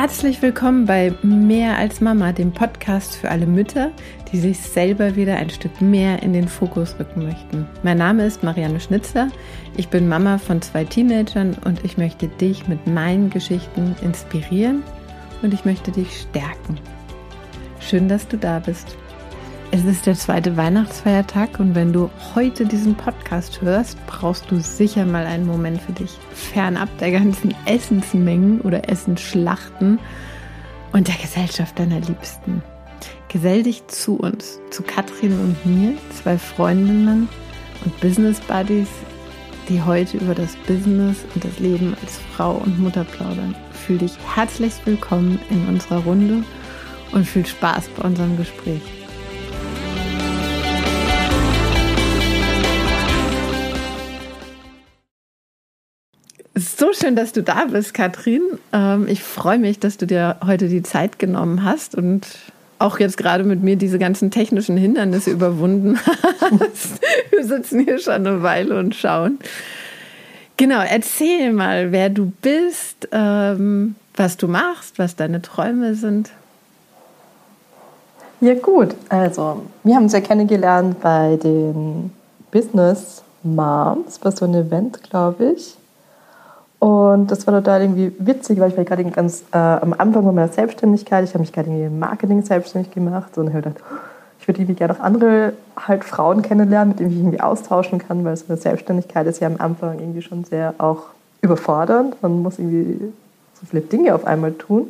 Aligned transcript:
Herzlich 0.00 0.40
willkommen 0.42 0.84
bei 0.84 1.12
Mehr 1.24 1.76
als 1.76 2.00
Mama, 2.00 2.30
dem 2.30 2.52
Podcast 2.52 3.16
für 3.16 3.32
alle 3.32 3.46
Mütter, 3.48 3.90
die 4.30 4.38
sich 4.38 4.56
selber 4.60 5.16
wieder 5.16 5.34
ein 5.34 5.50
Stück 5.50 5.80
mehr 5.80 6.22
in 6.22 6.32
den 6.32 6.46
Fokus 6.46 6.94
rücken 7.00 7.24
möchten. 7.24 7.66
Mein 7.82 7.98
Name 7.98 8.24
ist 8.24 8.44
Marianne 8.44 8.78
Schnitzler. 8.78 9.28
Ich 9.76 9.88
bin 9.88 10.06
Mama 10.06 10.38
von 10.38 10.62
zwei 10.62 10.84
Teenagern 10.84 11.56
und 11.64 11.84
ich 11.84 11.98
möchte 11.98 12.28
dich 12.28 12.68
mit 12.68 12.86
meinen 12.86 13.28
Geschichten 13.28 13.96
inspirieren 14.00 14.84
und 15.42 15.52
ich 15.52 15.64
möchte 15.64 15.90
dich 15.90 16.20
stärken. 16.20 16.78
Schön, 17.80 18.06
dass 18.06 18.28
du 18.28 18.36
da 18.38 18.60
bist. 18.60 18.96
Es 19.70 19.84
ist 19.84 20.06
der 20.06 20.14
zweite 20.14 20.56
Weihnachtsfeiertag 20.56 21.60
und 21.60 21.74
wenn 21.74 21.92
du 21.92 22.08
heute 22.34 22.64
diesen 22.64 22.94
Podcast 22.94 23.60
hörst, 23.60 23.98
brauchst 24.06 24.50
du 24.50 24.58
sicher 24.60 25.04
mal 25.04 25.26
einen 25.26 25.46
Moment 25.46 25.82
für 25.82 25.92
dich. 25.92 26.10
Fernab 26.32 26.88
der 26.98 27.12
ganzen 27.12 27.54
Essensmengen 27.66 28.62
oder 28.62 28.88
Essensschlachten 28.88 29.98
und 30.92 31.08
der 31.08 31.16
Gesellschaft 31.16 31.78
deiner 31.78 32.00
Liebsten. 32.00 32.62
Gesell 33.28 33.62
dich 33.62 33.86
zu 33.88 34.16
uns, 34.16 34.58
zu 34.70 34.82
Katrin 34.82 35.38
und 35.38 35.66
mir, 35.66 35.98
zwei 36.14 36.38
Freundinnen 36.38 37.28
und 37.84 38.00
Business 38.00 38.40
Buddies, 38.40 38.88
die 39.68 39.82
heute 39.82 40.16
über 40.16 40.34
das 40.34 40.56
Business 40.66 41.26
und 41.34 41.44
das 41.44 41.58
Leben 41.58 41.94
als 42.00 42.18
Frau 42.34 42.52
und 42.52 42.80
Mutter 42.80 43.04
plaudern. 43.04 43.54
Fühl 43.72 43.98
dich 43.98 44.12
herzlich 44.34 44.72
willkommen 44.86 45.38
in 45.50 45.68
unserer 45.68 45.98
Runde 46.04 46.42
und 47.12 47.26
viel 47.26 47.44
Spaß 47.44 47.90
bei 47.90 48.04
unserem 48.04 48.38
Gespräch. 48.38 48.97
So 56.78 56.92
schön, 56.92 57.16
dass 57.16 57.32
du 57.32 57.42
da 57.42 57.64
bist, 57.64 57.92
Katrin. 57.92 58.40
Ähm, 58.72 59.08
ich 59.08 59.20
freue 59.20 59.58
mich, 59.58 59.80
dass 59.80 59.96
du 59.96 60.06
dir 60.06 60.36
heute 60.46 60.68
die 60.68 60.84
Zeit 60.84 61.18
genommen 61.18 61.64
hast 61.64 61.96
und 61.96 62.24
auch 62.78 63.00
jetzt 63.00 63.16
gerade 63.16 63.42
mit 63.42 63.64
mir 63.64 63.74
diese 63.74 63.98
ganzen 63.98 64.30
technischen 64.30 64.76
Hindernisse 64.76 65.32
überwunden 65.32 65.98
hast. 66.40 67.00
Wir 67.30 67.44
sitzen 67.44 67.80
hier 67.80 67.98
schon 67.98 68.12
eine 68.12 68.44
Weile 68.44 68.78
und 68.78 68.94
schauen. 68.94 69.40
Genau, 70.56 70.80
erzähl 70.80 71.52
mal, 71.52 71.90
wer 71.90 72.10
du 72.10 72.30
bist, 72.42 73.08
ähm, 73.10 73.96
was 74.14 74.36
du 74.36 74.46
machst, 74.46 75.00
was 75.00 75.16
deine 75.16 75.42
Träume 75.42 75.96
sind. 75.96 76.30
Ja 78.40 78.54
gut, 78.54 78.94
also 79.08 79.64
wir 79.82 79.96
haben 79.96 80.04
uns 80.04 80.12
ja 80.12 80.20
kennengelernt 80.20 81.00
bei 81.00 81.40
den 81.42 82.12
Business 82.52 83.24
Moms, 83.42 84.22
war 84.22 84.30
so 84.30 84.44
ein 84.44 84.54
Event, 84.54 85.02
glaube 85.02 85.54
ich. 85.56 85.74
Und 86.78 87.30
das 87.30 87.46
war 87.46 87.54
total 87.54 87.82
irgendwie 87.82 88.12
witzig, 88.18 88.60
weil 88.60 88.70
ich 88.70 88.76
war 88.76 88.84
gerade 88.84 89.04
ganz 89.04 89.42
äh, 89.52 89.56
am 89.56 89.94
Anfang 89.96 90.24
meiner 90.24 90.48
Selbstständigkeit, 90.48 91.24
ich 91.24 91.30
habe 91.30 91.40
mich 91.40 91.52
gerade 91.52 91.68
im 91.70 91.98
Marketing 91.98 92.42
selbstständig 92.42 92.92
gemacht 92.92 93.36
und 93.36 93.48
habe 93.48 93.62
gedacht, 93.62 93.82
ich 94.40 94.46
würde 94.46 94.60
irgendwie 94.60 94.78
gerne 94.78 94.94
auch 94.94 95.00
andere 95.00 95.54
halt 95.76 96.04
Frauen 96.04 96.42
kennenlernen, 96.42 96.90
mit 96.90 97.00
denen 97.00 97.10
ich 97.10 97.18
irgendwie 97.18 97.40
austauschen 97.40 97.98
kann, 97.98 98.24
weil 98.24 98.36
so 98.36 98.44
eine 98.48 98.56
Selbstständigkeit 98.56 99.26
ist 99.26 99.40
ja 99.40 99.48
am 99.48 99.56
Anfang 99.58 99.98
irgendwie 99.98 100.22
schon 100.22 100.44
sehr 100.44 100.74
auch 100.78 101.06
überfordernd. 101.42 102.22
Man 102.22 102.42
muss 102.42 102.58
irgendwie 102.58 103.12
so 103.54 103.66
viele 103.66 103.82
Dinge 103.82 104.14
auf 104.14 104.24
einmal 104.24 104.52
tun. 104.52 104.88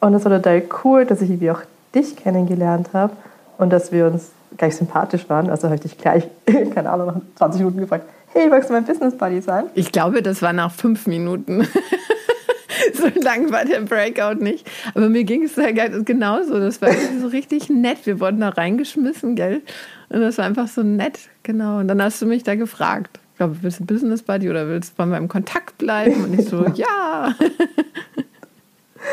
Und 0.00 0.14
es 0.14 0.24
war 0.24 0.32
total 0.32 0.62
cool, 0.84 1.06
dass 1.06 1.22
ich 1.22 1.30
irgendwie 1.30 1.50
auch 1.50 1.62
dich 1.94 2.16
kennengelernt 2.16 2.90
habe 2.92 3.14
und 3.58 3.72
dass 3.72 3.90
wir 3.90 4.06
uns 4.06 4.30
gleich 4.56 4.76
sympathisch 4.76 5.28
waren. 5.28 5.50
Also 5.50 5.64
habe 5.64 5.76
ich 5.76 5.80
dich 5.80 5.98
gleich, 5.98 6.28
keine 6.74 6.90
Ahnung, 6.90 7.06
nach 7.06 7.20
20 7.36 7.60
Minuten 7.62 7.80
gefragt, 7.80 8.04
hey, 8.36 8.48
magst 8.48 8.68
du 8.68 8.74
mein 8.74 8.84
Business 8.84 9.16
Buddy 9.16 9.40
sein? 9.40 9.66
Ich 9.74 9.92
glaube, 9.92 10.22
das 10.22 10.42
war 10.42 10.52
nach 10.52 10.72
fünf 10.72 11.06
Minuten. 11.06 11.66
so 12.94 13.08
lang 13.20 13.50
war 13.50 13.64
der 13.64 13.80
Breakout 13.80 14.42
nicht. 14.42 14.68
Aber 14.94 15.08
mir 15.08 15.24
ging 15.24 15.44
es 15.44 15.54
da 15.54 15.70
genauso. 15.70 16.58
Das 16.58 16.82
war 16.82 16.90
so 17.20 17.28
richtig 17.28 17.70
nett. 17.70 17.98
Wir 18.04 18.20
wurden 18.20 18.40
da 18.40 18.50
reingeschmissen, 18.50 19.34
gell? 19.36 19.62
Und 20.10 20.20
das 20.20 20.38
war 20.38 20.44
einfach 20.44 20.68
so 20.68 20.82
nett, 20.82 21.18
genau. 21.42 21.78
Und 21.78 21.88
dann 21.88 22.02
hast 22.02 22.20
du 22.20 22.26
mich 22.26 22.42
da 22.42 22.54
gefragt. 22.54 23.18
Ich 23.32 23.38
glaube, 23.38 23.56
willst 23.62 23.80
du 23.80 23.84
Business 23.84 24.22
Buddy 24.22 24.48
oder 24.50 24.68
willst 24.68 24.92
du 24.92 24.96
bei 24.96 25.06
meinem 25.06 25.28
Kontakt 25.28 25.78
bleiben? 25.78 26.24
Und 26.24 26.38
ich 26.38 26.48
so, 26.48 26.64
ja. 26.74 27.34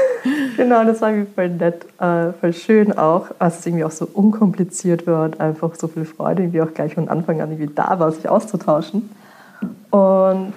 genau, 0.57 0.83
das 0.83 1.01
war 1.01 1.09
irgendwie 1.09 1.33
voll 1.33 1.49
nett, 1.49 1.85
äh, 1.99 2.33
voll 2.33 2.53
schön 2.53 2.97
auch, 2.97 3.27
als 3.39 3.59
es 3.59 3.65
irgendwie 3.65 3.83
auch 3.83 3.91
so 3.91 4.07
unkompliziert 4.11 5.05
wird, 5.05 5.39
einfach 5.39 5.75
so 5.75 5.87
viel 5.87 6.05
Freude 6.05 6.43
irgendwie 6.43 6.61
auch 6.61 6.73
gleich 6.73 6.93
von 6.95 7.09
Anfang 7.09 7.41
an 7.41 7.51
irgendwie 7.51 7.73
da 7.73 7.99
war, 7.99 8.11
sich 8.11 8.27
auszutauschen. 8.27 9.09
Und 9.91 10.53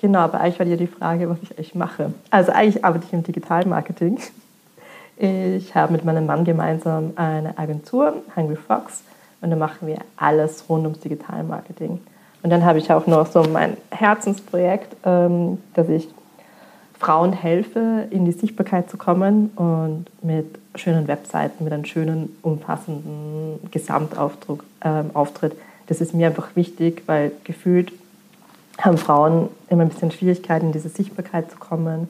genau, 0.00 0.20
aber 0.20 0.40
eigentlich 0.40 0.58
war 0.58 0.66
ja 0.66 0.76
die 0.76 0.86
Frage, 0.86 1.28
was 1.28 1.38
ich 1.42 1.52
eigentlich 1.52 1.74
mache. 1.74 2.12
Also 2.30 2.52
eigentlich 2.52 2.84
arbeite 2.84 3.04
ich 3.06 3.12
im 3.12 3.22
Digitalmarketing. 3.22 4.18
Ich 5.16 5.74
habe 5.74 5.92
mit 5.92 6.04
meinem 6.04 6.26
Mann 6.26 6.44
gemeinsam 6.44 7.12
eine 7.16 7.56
Agentur, 7.56 8.14
Hungry 8.34 8.56
Fox, 8.56 9.02
und 9.40 9.50
da 9.50 9.56
machen 9.56 9.86
wir 9.86 9.98
alles 10.16 10.64
rund 10.68 10.84
ums 10.84 11.00
Digitalmarketing. 11.00 12.00
Und 12.42 12.50
dann 12.50 12.64
habe 12.64 12.78
ich 12.78 12.90
auch 12.90 13.06
noch 13.06 13.26
so 13.26 13.42
mein 13.42 13.76
Herzensprojekt, 13.90 14.96
ähm, 15.04 15.58
dass 15.74 15.88
ich 15.88 16.08
Frauen 16.98 17.32
helfe, 17.32 18.06
in 18.10 18.24
die 18.24 18.32
Sichtbarkeit 18.32 18.88
zu 18.90 18.96
kommen 18.96 19.50
und 19.56 20.06
mit 20.22 20.46
schönen 20.74 21.08
Webseiten, 21.08 21.64
mit 21.64 21.72
einem 21.72 21.84
schönen, 21.84 22.36
umfassenden 22.42 23.58
Gesamtauftritt. 23.70 24.62
Ähm, 24.82 25.10
das 25.86 26.00
ist 26.00 26.14
mir 26.14 26.28
einfach 26.28 26.56
wichtig, 26.56 27.02
weil 27.06 27.32
gefühlt 27.44 27.92
haben 28.78 28.98
Frauen 28.98 29.48
immer 29.68 29.82
ein 29.82 29.88
bisschen 29.88 30.10
Schwierigkeiten, 30.10 30.66
in 30.66 30.72
diese 30.72 30.88
Sichtbarkeit 30.88 31.50
zu 31.50 31.58
kommen 31.58 32.08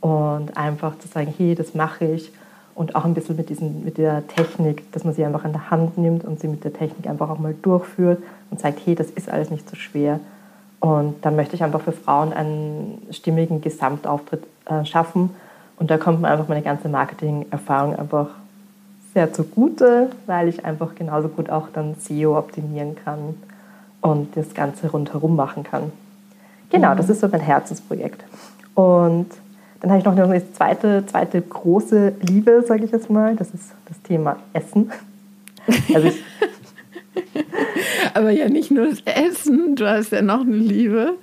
und 0.00 0.56
einfach 0.56 0.98
zu 0.98 1.08
sagen, 1.08 1.34
hey, 1.36 1.54
das 1.54 1.74
mache 1.74 2.04
ich. 2.04 2.32
Und 2.74 2.94
auch 2.94 3.04
ein 3.04 3.14
bisschen 3.14 3.36
mit, 3.36 3.50
diesen, 3.50 3.84
mit 3.84 3.98
der 3.98 4.26
Technik, 4.28 4.90
dass 4.92 5.02
man 5.02 5.12
sie 5.12 5.24
einfach 5.24 5.44
an 5.44 5.52
der 5.52 5.70
Hand 5.70 5.98
nimmt 5.98 6.24
und 6.24 6.38
sie 6.38 6.46
mit 6.46 6.62
der 6.62 6.72
Technik 6.72 7.08
einfach 7.08 7.28
auch 7.28 7.40
mal 7.40 7.54
durchführt 7.60 8.22
und 8.50 8.60
sagt, 8.60 8.80
hey, 8.84 8.94
das 8.94 9.10
ist 9.10 9.28
alles 9.28 9.50
nicht 9.50 9.68
so 9.68 9.74
schwer. 9.74 10.20
Und 10.80 11.24
dann 11.24 11.36
möchte 11.36 11.56
ich 11.56 11.64
einfach 11.64 11.80
für 11.80 11.92
Frauen 11.92 12.32
einen 12.32 13.06
stimmigen 13.10 13.60
Gesamtauftritt 13.60 14.44
äh, 14.66 14.84
schaffen. 14.84 15.30
Und 15.76 15.90
da 15.90 15.98
kommt 15.98 16.20
mir 16.20 16.28
einfach 16.28 16.48
meine 16.48 16.62
ganze 16.62 16.88
Marketing-Erfahrung 16.88 17.96
einfach 17.96 18.28
sehr 19.14 19.32
zugute, 19.32 20.10
weil 20.26 20.48
ich 20.48 20.64
einfach 20.64 20.94
genauso 20.94 21.28
gut 21.28 21.50
auch 21.50 21.68
dann 21.72 21.96
SEO 21.98 22.38
optimieren 22.38 22.96
kann 23.04 23.34
und 24.00 24.36
das 24.36 24.54
Ganze 24.54 24.90
rundherum 24.90 25.34
machen 25.34 25.64
kann. 25.64 25.92
Genau, 26.70 26.94
das 26.94 27.06
mhm. 27.06 27.12
ist 27.12 27.20
so 27.20 27.28
mein 27.28 27.40
Herzensprojekt. 27.40 28.22
Und 28.74 29.28
dann 29.80 29.90
habe 29.90 30.00
ich 30.00 30.04
noch 30.04 30.16
eine 30.16 30.52
zweite, 30.52 31.04
zweite 31.06 31.40
große 31.40 32.14
Liebe, 32.20 32.62
sage 32.66 32.84
ich 32.84 32.90
jetzt 32.90 33.10
mal. 33.10 33.36
Das 33.36 33.50
ist 33.50 33.72
das 33.86 34.00
Thema 34.02 34.36
Essen. 34.52 34.90
Also 35.94 36.08
ich, 36.08 36.24
Aber 38.18 38.30
ja 38.30 38.48
nicht 38.48 38.72
nur 38.72 38.86
das 38.88 39.00
Essen, 39.04 39.76
du 39.76 39.88
hast 39.88 40.10
ja 40.10 40.22
noch 40.22 40.40
eine 40.40 40.56
Liebe. 40.56 41.14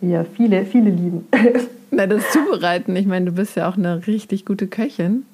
Ja, 0.00 0.24
viele, 0.24 0.64
viele 0.64 0.88
Lieben. 0.88 1.28
Na, 1.90 2.06
das 2.06 2.30
Zubereiten. 2.30 2.96
Ich 2.96 3.06
meine, 3.06 3.26
du 3.26 3.32
bist 3.32 3.54
ja 3.54 3.68
auch 3.68 3.76
eine 3.76 4.06
richtig 4.06 4.46
gute 4.46 4.66
Köchin. 4.66 5.26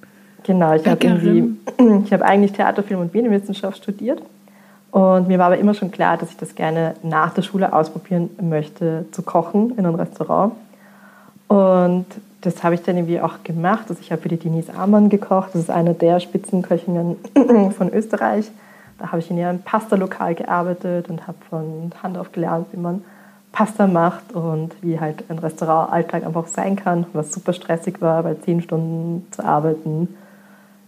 Genau, 0.43 0.75
ich 0.75 0.85
habe 0.89 1.55
hab 2.11 2.23
eigentlich 2.23 2.53
Theater, 2.53 2.83
Film 2.83 3.01
und 3.01 3.15
Medienwissenschaft 3.15 3.79
studiert. 3.79 4.21
Und 4.91 5.29
mir 5.29 5.39
war 5.39 5.47
aber 5.47 5.59
immer 5.59 5.75
schon 5.75 5.93
klar, 5.93 6.17
dass 6.17 6.31
ich 6.31 6.37
das 6.37 6.57
gerne 6.57 6.95
nach 7.05 7.33
der 7.33 7.43
Schule 7.43 7.73
ausprobieren 7.73 8.31
möchte, 8.41 9.07
zu 9.13 9.23
kochen 9.23 9.71
in 9.77 9.87
einem 9.87 9.95
Restaurant. 9.95 10.55
Und 11.47 12.07
das 12.41 12.65
habe 12.65 12.75
ich 12.75 12.83
dann 12.83 12.97
irgendwie 12.97 13.21
auch 13.21 13.45
gemacht. 13.45 13.85
Also 13.89 14.01
ich 14.01 14.11
habe 14.11 14.23
für 14.23 14.29
die 14.29 14.39
Denise 14.39 14.75
Amann 14.75 15.11
gekocht. 15.11 15.51
Das 15.53 15.63
ist 15.63 15.71
eine 15.71 15.95
der 15.95 16.19
Spitzenköchinnen 16.19 17.19
von 17.77 17.93
Österreich. 17.93 18.51
Da 18.99 19.09
habe 19.09 19.19
ich 19.19 19.31
in 19.31 19.39
ihrem 19.39 19.61
Pasta-Lokal 19.61 20.35
gearbeitet 20.35 21.09
und 21.09 21.27
habe 21.27 21.39
von 21.49 21.93
Hand 22.03 22.19
auf 22.19 22.33
gelernt, 22.33 22.69
wie 22.73 22.79
man 22.79 23.05
Pasta 23.53 23.87
macht 23.87 24.33
und 24.33 24.75
wie 24.83 24.99
halt 24.99 25.25
ein 25.29 25.39
Restaurantalltag 25.39 26.27
einfach 26.27 26.49
sein 26.49 26.77
kann, 26.77 27.07
was 27.13 27.33
super 27.33 27.53
stressig 27.53 28.01
war, 28.01 28.25
weil 28.25 28.39
zehn 28.41 28.61
Stunden 28.61 29.27
zu 29.31 29.45
arbeiten 29.45 30.09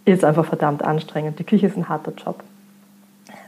ist 0.05 0.25
einfach 0.25 0.45
verdammt 0.45 0.83
anstrengend. 0.83 1.39
Die 1.39 1.45
Küche 1.45 1.67
ist 1.67 1.77
ein 1.77 1.89
harter 1.89 2.13
Job. 2.13 2.43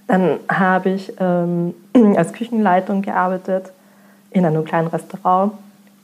Dann 0.07 0.41
habe 0.49 0.91
ich 0.91 1.13
ähm, 1.19 1.75
als 2.17 2.33
Küchenleitung 2.33 3.03
gearbeitet 3.03 3.73
in 4.31 4.45
einem 4.45 4.65
kleinen 4.65 4.89
Restaurant 4.89 5.53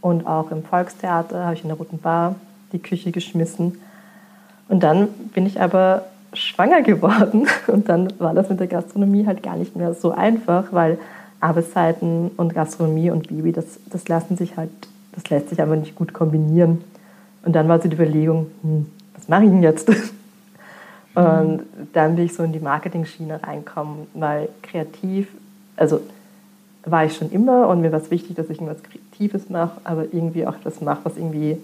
und 0.00 0.26
auch 0.26 0.50
im 0.50 0.62
Volkstheater 0.62 1.44
habe 1.44 1.54
ich 1.54 1.62
in 1.62 1.68
der 1.68 1.76
Roten 1.76 1.98
Bar 1.98 2.36
die 2.72 2.78
Küche 2.78 3.10
geschmissen. 3.10 3.80
Und 4.68 4.82
dann 4.82 5.08
bin 5.34 5.46
ich 5.46 5.60
aber 5.60 6.04
schwanger 6.34 6.82
geworden 6.82 7.46
und 7.66 7.88
dann 7.88 8.12
war 8.18 8.34
das 8.34 8.48
mit 8.48 8.60
der 8.60 8.66
Gastronomie 8.66 9.26
halt 9.26 9.42
gar 9.42 9.56
nicht 9.56 9.76
mehr 9.76 9.94
so 9.94 10.12
einfach, 10.12 10.72
weil 10.72 10.98
Arbeitszeiten 11.40 12.30
und 12.36 12.54
Gastronomie 12.54 13.10
und 13.10 13.28
Baby, 13.28 13.52
das, 13.52 13.78
das 13.90 14.08
lassen 14.08 14.36
sich 14.36 14.56
halt, 14.56 14.70
das 15.12 15.28
lässt 15.30 15.50
sich 15.50 15.60
einfach 15.60 15.76
nicht 15.76 15.94
gut 15.94 16.12
kombinieren. 16.12 16.82
Und 17.44 17.54
dann 17.54 17.68
war 17.68 17.80
so 17.80 17.88
die 17.88 17.94
Überlegung, 17.94 18.46
hm, 18.62 18.86
was 19.14 19.28
mache 19.28 19.44
ich 19.44 19.50
denn 19.50 19.62
jetzt? 19.62 19.90
Und 21.14 21.62
dann 21.92 22.16
bin 22.16 22.24
ich 22.24 22.34
so 22.34 22.42
in 22.42 22.52
die 22.52 22.58
Marketing-Schiene 22.58 23.40
reinkommen, 23.40 24.08
weil 24.14 24.48
kreativ, 24.62 25.28
also 25.76 26.00
war 26.84 27.04
ich 27.04 27.16
schon 27.16 27.30
immer 27.30 27.68
und 27.68 27.80
mir 27.80 27.92
war 27.92 28.00
es 28.00 28.10
wichtig, 28.10 28.36
dass 28.36 28.50
ich 28.50 28.60
irgendwas 28.60 28.82
Kreatives 28.82 29.48
mache, 29.48 29.80
aber 29.84 30.04
irgendwie 30.12 30.46
auch 30.46 30.54
etwas 30.56 30.80
mache, 30.80 31.00
was 31.04 31.16
irgendwie 31.16 31.56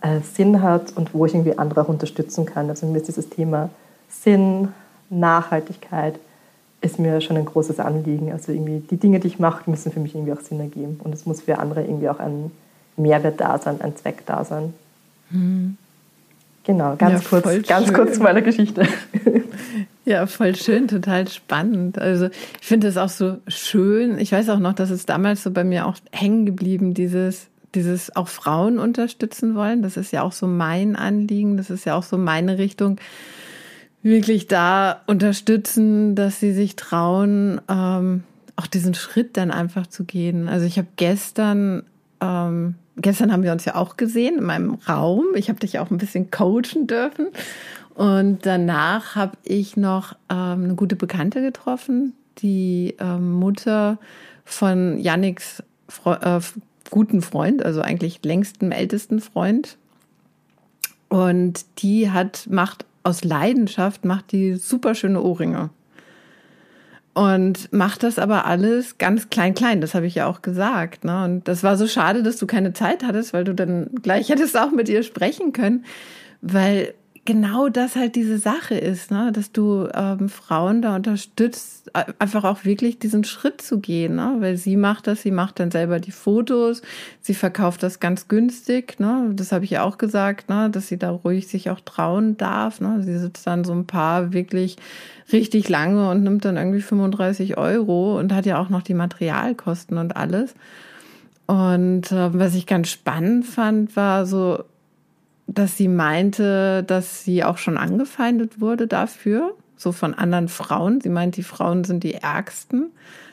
äh, 0.00 0.20
Sinn 0.20 0.62
hat 0.62 0.96
und 0.96 1.14
wo 1.14 1.26
ich 1.26 1.34
irgendwie 1.34 1.58
andere 1.58 1.82
auch 1.82 1.88
unterstützen 1.88 2.46
kann. 2.46 2.68
Also 2.70 2.86
mir 2.86 2.98
ist 2.98 3.08
dieses 3.08 3.28
Thema 3.28 3.70
Sinn, 4.08 4.68
Nachhaltigkeit 5.10 6.18
ist 6.80 6.98
mir 6.98 7.20
schon 7.20 7.36
ein 7.36 7.44
großes 7.44 7.80
Anliegen. 7.80 8.32
Also 8.32 8.52
irgendwie 8.52 8.80
die 8.90 8.96
Dinge, 8.96 9.20
die 9.20 9.28
ich 9.28 9.38
mache, 9.38 9.68
müssen 9.68 9.90
für 9.90 10.00
mich 10.00 10.14
irgendwie 10.14 10.32
auch 10.32 10.40
Sinn 10.40 10.60
ergeben 10.60 11.00
und 11.02 11.14
es 11.14 11.26
muss 11.26 11.42
für 11.42 11.58
andere 11.58 11.82
irgendwie 11.82 12.08
auch 12.08 12.20
ein 12.20 12.50
Mehrwert 12.96 13.40
da 13.40 13.58
sein, 13.58 13.80
ein 13.80 13.96
Zweck 13.96 14.24
da 14.26 14.44
sein. 14.44 14.74
Mhm. 15.30 15.76
Genau, 16.64 16.96
ganz 16.96 17.22
ja, 17.22 17.28
kurz, 17.28 17.66
ganz 17.66 17.92
kurz 17.92 18.14
zu 18.14 18.22
meiner 18.22 18.42
Geschichte. 18.42 18.86
Ja, 20.08 20.26
voll 20.26 20.56
schön, 20.56 20.88
total 20.88 21.28
spannend. 21.28 21.98
Also 21.98 22.30
ich 22.60 22.66
finde 22.66 22.88
es 22.88 22.96
auch 22.96 23.10
so 23.10 23.36
schön. 23.46 24.18
Ich 24.18 24.32
weiß 24.32 24.48
auch 24.48 24.58
noch, 24.58 24.72
dass 24.72 24.88
es 24.88 25.04
damals 25.04 25.42
so 25.42 25.50
bei 25.50 25.64
mir 25.64 25.84
auch 25.84 25.96
hängen 26.12 26.46
geblieben, 26.46 26.94
dieses, 26.94 27.48
dieses 27.78 28.14
auch 28.14 28.28
Frauen 28.28 28.78
unterstützen 28.78 29.54
wollen. 29.54 29.82
Das 29.82 29.96
ist 29.96 30.12
ja 30.12 30.22
auch 30.22 30.32
so 30.32 30.46
mein 30.46 30.96
Anliegen. 30.96 31.56
Das 31.56 31.70
ist 31.70 31.84
ja 31.84 31.94
auch 31.94 32.02
so 32.02 32.18
meine 32.18 32.58
Richtung. 32.58 33.00
Wirklich 34.02 34.46
da 34.46 35.02
unterstützen, 35.06 36.14
dass 36.14 36.40
sie 36.40 36.52
sich 36.52 36.76
trauen, 36.76 37.60
ähm, 37.68 38.24
auch 38.56 38.66
diesen 38.66 38.94
Schritt 38.94 39.36
dann 39.36 39.50
einfach 39.50 39.86
zu 39.86 40.04
gehen. 40.04 40.48
Also 40.48 40.66
ich 40.66 40.78
habe 40.78 40.88
gestern 40.96 41.84
ähm, 42.20 42.74
gestern 42.96 43.32
haben 43.32 43.42
wir 43.42 43.52
uns 43.52 43.64
ja 43.64 43.74
auch 43.74 43.96
gesehen 43.96 44.38
in 44.38 44.44
meinem 44.44 44.74
Raum. 44.88 45.26
Ich 45.34 45.48
habe 45.48 45.60
dich 45.60 45.78
auch 45.78 45.90
ein 45.90 45.98
bisschen 45.98 46.30
coachen 46.30 46.86
dürfen. 46.86 47.28
Und 47.94 48.46
danach 48.46 49.16
habe 49.16 49.36
ich 49.42 49.76
noch 49.76 50.14
ähm, 50.30 50.64
eine 50.64 50.74
gute 50.74 50.96
Bekannte 50.96 51.40
getroffen, 51.42 52.14
die 52.38 52.94
ähm, 53.00 53.32
Mutter 53.32 53.98
von 54.44 54.98
Yannicks 54.98 55.62
Fre 55.88 56.20
äh, 56.22 56.40
guten 56.90 57.22
Freund, 57.22 57.64
also 57.64 57.80
eigentlich 57.80 58.20
längsten, 58.24 58.72
ältesten 58.72 59.20
Freund. 59.20 59.76
Und 61.08 61.64
die 61.78 62.10
hat, 62.10 62.46
macht 62.50 62.84
aus 63.02 63.24
Leidenschaft, 63.24 64.04
macht 64.04 64.32
die 64.32 64.56
super 64.56 64.94
schöne 64.94 65.22
Ohrringe 65.22 65.70
und 67.18 67.72
macht 67.72 68.04
das 68.04 68.16
aber 68.20 68.44
alles 68.44 68.96
ganz 68.98 69.28
klein, 69.28 69.52
klein. 69.52 69.80
Das 69.80 69.96
habe 69.96 70.06
ich 70.06 70.14
ja 70.14 70.28
auch 70.28 70.40
gesagt. 70.40 71.02
Ne? 71.04 71.24
Und 71.24 71.48
das 71.48 71.64
war 71.64 71.76
so 71.76 71.88
schade, 71.88 72.22
dass 72.22 72.36
du 72.36 72.46
keine 72.46 72.74
Zeit 72.74 73.02
hattest, 73.02 73.32
weil 73.32 73.42
du 73.42 73.56
dann 73.56 73.90
gleich 74.02 74.28
hättest 74.28 74.56
auch 74.56 74.70
mit 74.70 74.88
ihr 74.88 75.02
sprechen 75.02 75.52
können, 75.52 75.84
weil 76.42 76.94
genau 77.28 77.68
das 77.68 77.94
halt 77.94 78.16
diese 78.16 78.38
Sache 78.38 78.74
ist, 78.74 79.10
ne? 79.10 79.32
dass 79.32 79.52
du 79.52 79.86
ähm, 79.92 80.30
Frauen 80.30 80.80
da 80.80 80.96
unterstützt, 80.96 81.90
einfach 82.18 82.44
auch 82.44 82.64
wirklich 82.64 82.98
diesen 82.98 83.22
Schritt 83.22 83.60
zu 83.60 83.80
gehen, 83.80 84.16
ne? 84.16 84.36
weil 84.38 84.56
sie 84.56 84.78
macht 84.78 85.06
das, 85.06 85.20
sie 85.20 85.30
macht 85.30 85.60
dann 85.60 85.70
selber 85.70 86.00
die 86.00 86.10
Fotos, 86.10 86.80
sie 87.20 87.34
verkauft 87.34 87.82
das 87.82 88.00
ganz 88.00 88.28
günstig, 88.28 88.98
ne? 88.98 89.30
das 89.34 89.52
habe 89.52 89.66
ich 89.66 89.72
ja 89.72 89.82
auch 89.82 89.98
gesagt, 89.98 90.48
ne? 90.48 90.70
dass 90.70 90.88
sie 90.88 90.96
da 90.96 91.10
ruhig 91.10 91.48
sich 91.48 91.68
auch 91.68 91.80
trauen 91.80 92.38
darf. 92.38 92.80
Ne? 92.80 93.02
Sie 93.02 93.18
sitzt 93.18 93.46
dann 93.46 93.62
so 93.62 93.74
ein 93.74 93.86
paar 93.86 94.32
wirklich 94.32 94.76
richtig 95.30 95.68
lange 95.68 96.08
und 96.08 96.22
nimmt 96.22 96.46
dann 96.46 96.56
irgendwie 96.56 96.80
35 96.80 97.58
Euro 97.58 98.18
und 98.18 98.32
hat 98.32 98.46
ja 98.46 98.58
auch 98.58 98.70
noch 98.70 98.80
die 98.80 98.94
Materialkosten 98.94 99.98
und 99.98 100.16
alles. 100.16 100.54
Und 101.46 102.10
äh, 102.10 102.32
was 102.32 102.54
ich 102.54 102.64
ganz 102.64 102.88
spannend 102.88 103.44
fand, 103.44 103.96
war 103.96 104.24
so, 104.24 104.64
dass 105.48 105.76
sie 105.76 105.88
meinte, 105.88 106.84
dass 106.84 107.24
sie 107.24 107.42
auch 107.42 107.58
schon 107.58 107.78
angefeindet 107.78 108.60
wurde 108.60 108.86
dafür, 108.86 109.54
so 109.76 109.92
von 109.92 110.14
anderen 110.14 110.48
Frauen. 110.48 111.00
Sie 111.00 111.08
meint, 111.08 111.36
die 111.36 111.42
Frauen 111.42 111.84
sind 111.84 112.04
die 112.04 112.14
Ärgsten. 112.14 112.92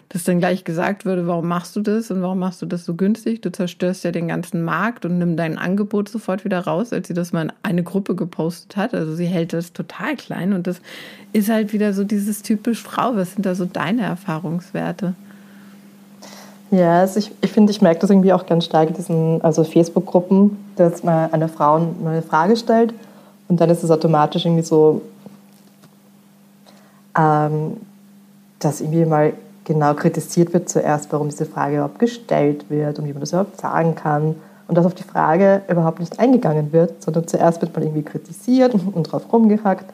Dass 0.09 0.23
dann 0.23 0.37
gleich 0.37 0.63
gesagt 0.63 1.03
würde, 1.03 1.25
warum 1.25 1.47
machst 1.47 1.75
du 1.75 1.81
das 1.81 2.11
und 2.11 2.21
warum 2.21 2.37
machst 2.37 2.61
du 2.61 2.67
das 2.67 2.85
so 2.85 2.93
günstig? 2.93 3.41
Du 3.41 3.51
zerstörst 3.51 4.03
ja 4.03 4.11
den 4.11 4.27
ganzen 4.27 4.63
Markt 4.63 5.03
und 5.03 5.17
nimm 5.17 5.35
dein 5.35 5.57
Angebot 5.57 6.09
sofort 6.09 6.45
wieder 6.45 6.59
raus, 6.59 6.93
als 6.93 7.07
sie 7.07 7.15
das 7.15 7.33
mal 7.33 7.41
in 7.41 7.53
eine 7.63 7.81
Gruppe 7.83 8.15
gepostet 8.15 8.77
hat. 8.77 8.93
Also 8.93 9.15
sie 9.15 9.25
hält 9.25 9.51
das 9.51 9.73
total 9.73 10.15
klein 10.15 10.53
und 10.53 10.67
das 10.67 10.79
ist 11.33 11.49
halt 11.49 11.73
wieder 11.73 11.91
so 11.93 12.03
dieses 12.03 12.43
typisch 12.43 12.83
Frau. 12.83 13.15
Was 13.15 13.33
sind 13.33 13.47
da 13.47 13.55
so 13.55 13.65
deine 13.65 14.03
Erfahrungswerte? 14.03 15.15
Ja, 16.75 16.99
also 16.99 17.19
ich, 17.19 17.31
ich 17.39 17.53
finde, 17.53 17.71
ich 17.71 17.81
merke 17.81 18.01
das 18.01 18.09
irgendwie 18.09 18.33
auch 18.33 18.45
ganz 18.45 18.65
stark 18.65 18.89
in 18.89 18.95
diesen 18.95 19.41
also 19.41 19.63
Facebook-Gruppen, 19.63 20.57
dass 20.75 21.03
man 21.03 21.31
einer 21.31 21.47
Frau 21.47 21.75
eine 21.75 22.21
Frage 22.21 22.57
stellt 22.57 22.93
und 23.47 23.61
dann 23.61 23.69
ist 23.69 23.81
es 23.81 23.91
automatisch 23.91 24.45
irgendwie 24.45 24.63
so, 24.63 25.01
ähm, 27.17 27.77
dass 28.59 28.81
irgendwie 28.81 29.05
mal 29.05 29.33
genau 29.63 29.93
kritisiert 29.93 30.51
wird 30.51 30.67
zuerst, 30.67 31.13
warum 31.13 31.29
diese 31.29 31.45
Frage 31.45 31.75
überhaupt 31.75 31.99
gestellt 31.99 32.65
wird 32.69 32.99
und 32.99 33.05
wie 33.05 33.13
man 33.13 33.21
das 33.21 33.31
überhaupt 33.31 33.57
sagen 33.61 33.95
kann 33.95 34.35
und 34.67 34.77
dass 34.77 34.85
auf 34.85 34.95
die 34.95 35.03
Frage 35.03 35.61
überhaupt 35.69 36.01
nicht 36.01 36.19
eingegangen 36.19 36.73
wird, 36.73 37.01
sondern 37.01 37.25
zuerst 37.25 37.61
wird 37.61 37.73
man 37.73 37.83
irgendwie 37.83 38.03
kritisiert 38.03 38.73
und 38.93 39.03
drauf 39.03 39.31
rumgehackt, 39.31 39.85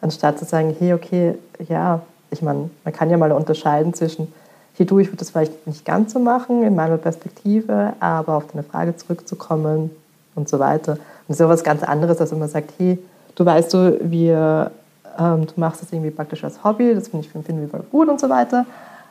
anstatt 0.00 0.40
zu 0.40 0.46
sagen, 0.46 0.74
hey, 0.80 0.94
okay, 0.94 1.36
ja, 1.68 2.00
ich 2.32 2.42
meine, 2.42 2.70
man 2.82 2.92
kann 2.92 3.08
ja 3.08 3.16
mal 3.18 3.30
unterscheiden 3.30 3.94
zwischen 3.94 4.26
hier 4.74 4.86
du, 4.86 4.98
ich 4.98 5.08
würde 5.08 5.18
das 5.18 5.30
vielleicht 5.30 5.66
nicht 5.66 5.84
ganz 5.84 6.12
so 6.12 6.18
machen 6.18 6.62
in 6.62 6.74
meiner 6.74 6.96
Perspektive, 6.96 7.94
aber 8.00 8.34
auf 8.34 8.46
deine 8.48 8.64
Frage 8.64 8.96
zurückzukommen 8.96 9.90
und 10.34 10.48
so 10.48 10.58
weiter. 10.58 10.98
Und 11.28 11.38
ja 11.38 11.48
was 11.48 11.62
ganz 11.62 11.82
anderes, 11.82 12.30
wenn 12.30 12.38
man 12.38 12.48
sagt, 12.48 12.72
hey, 12.78 12.98
du 13.36 13.44
weißt 13.44 13.72
du, 13.72 13.98
wir, 14.02 14.72
ähm, 15.18 15.46
du 15.46 15.52
machst 15.56 15.82
das 15.82 15.92
irgendwie 15.92 16.10
praktisch 16.10 16.42
als 16.44 16.62
Hobby, 16.64 16.94
das 16.94 17.08
finde 17.08 17.26
ich 17.26 17.32
finden 17.32 17.60
wir 17.60 17.68
voll 17.68 17.84
gut 17.90 18.08
und 18.08 18.20
so 18.20 18.28
weiter, 18.28 18.66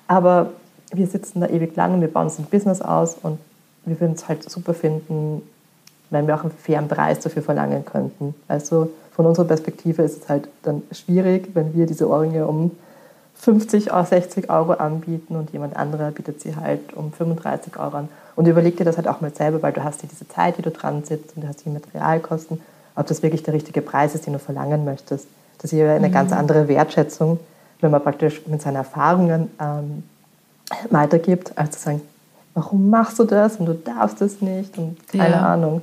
aber 0.07 0.50
wir 0.92 1.07
sitzen 1.07 1.39
da 1.39 1.48
ewig 1.48 1.75
lang 1.75 1.94
und 1.94 2.01
wir 2.01 2.12
bauen 2.12 2.25
uns 2.25 2.38
ein 2.39 2.45
Business 2.45 2.81
aus 2.81 3.15
und 3.24 3.39
wir 3.86 4.00
würden 4.00 4.13
es 4.13 4.27
halt 4.27 4.50
super 4.50 4.74
finden, 4.74 5.42
wenn 6.10 6.27
wir 6.27 6.36
auch 6.36 6.44
einen 6.44 6.51
fairen 6.51 6.88
Preis 6.88 7.19
dafür 7.21 7.42
verlangen 7.42 7.86
könnten. 7.86 8.36
Also 8.48 8.92
von 9.15 9.25
unserer 9.25 9.45
Perspektive 9.45 10.04
ist 10.04 10.24
es 10.24 10.30
halt 10.30 10.48
dann 10.62 10.83
schwierig, 10.92 11.50
wenn 11.54 11.74
wir 11.74 11.86
diese 11.86 12.07
Ohrringe 12.07 12.45
um 12.48 12.71
50, 13.35 13.91
60 13.91 14.50
Euro 14.50 14.74
anbieten 14.74 15.35
und 15.35 15.51
jemand 15.51 15.75
anderer 15.75 16.12
bietet 16.12 16.41
sie 16.41 16.56
halt 16.56 16.94
um 16.94 17.12
35 17.12 17.77
Euro 17.77 17.97
an. 17.97 18.09
Und 18.35 18.47
überleg 18.47 18.77
dir 18.77 18.85
das 18.85 18.97
halt 18.97 19.07
auch 19.07 19.21
mal 19.21 19.33
selber, 19.33 19.62
weil 19.62 19.74
du 19.74 19.83
hast 19.83 20.01
ja 20.01 20.09
diese 20.09 20.27
Zeit, 20.27 20.57
die 20.57 20.62
du 20.62 20.71
dran 20.71 21.03
sitzt 21.03 21.35
und 21.35 21.44
du 21.44 21.47
hast 21.47 21.65
die 21.65 21.69
Materialkosten, 21.69 22.62
ob 22.95 23.07
das 23.07 23.21
wirklich 23.21 23.44
der 23.44 23.53
richtige 23.53 23.81
Preis 23.81 24.15
ist, 24.15 24.25
den 24.25 24.33
du 24.33 24.39
verlangen 24.39 24.85
möchtest. 24.85 25.27
Das 25.59 25.71
ist 25.71 25.77
ja 25.77 25.94
eine 25.94 26.07
mhm. 26.07 26.13
ganz 26.13 26.31
andere 26.31 26.68
Wertschätzung, 26.68 27.39
wenn 27.81 27.91
man 27.91 28.01
praktisch 28.01 28.41
mit 28.47 28.62
seinen 28.62 28.77
Erfahrungen 28.77 29.51
ähm, 29.59 30.03
weitergibt, 30.89 31.57
als 31.57 31.71
zu 31.71 31.79
sagen, 31.79 32.01
warum 32.53 32.89
machst 32.89 33.19
du 33.19 33.24
das 33.24 33.58
und 33.58 33.65
du 33.65 33.74
darfst 33.74 34.22
es 34.22 34.41
nicht 34.41 34.77
und 34.77 34.98
keine 35.08 35.36
ja. 35.36 35.53
Ahnung. 35.53 35.81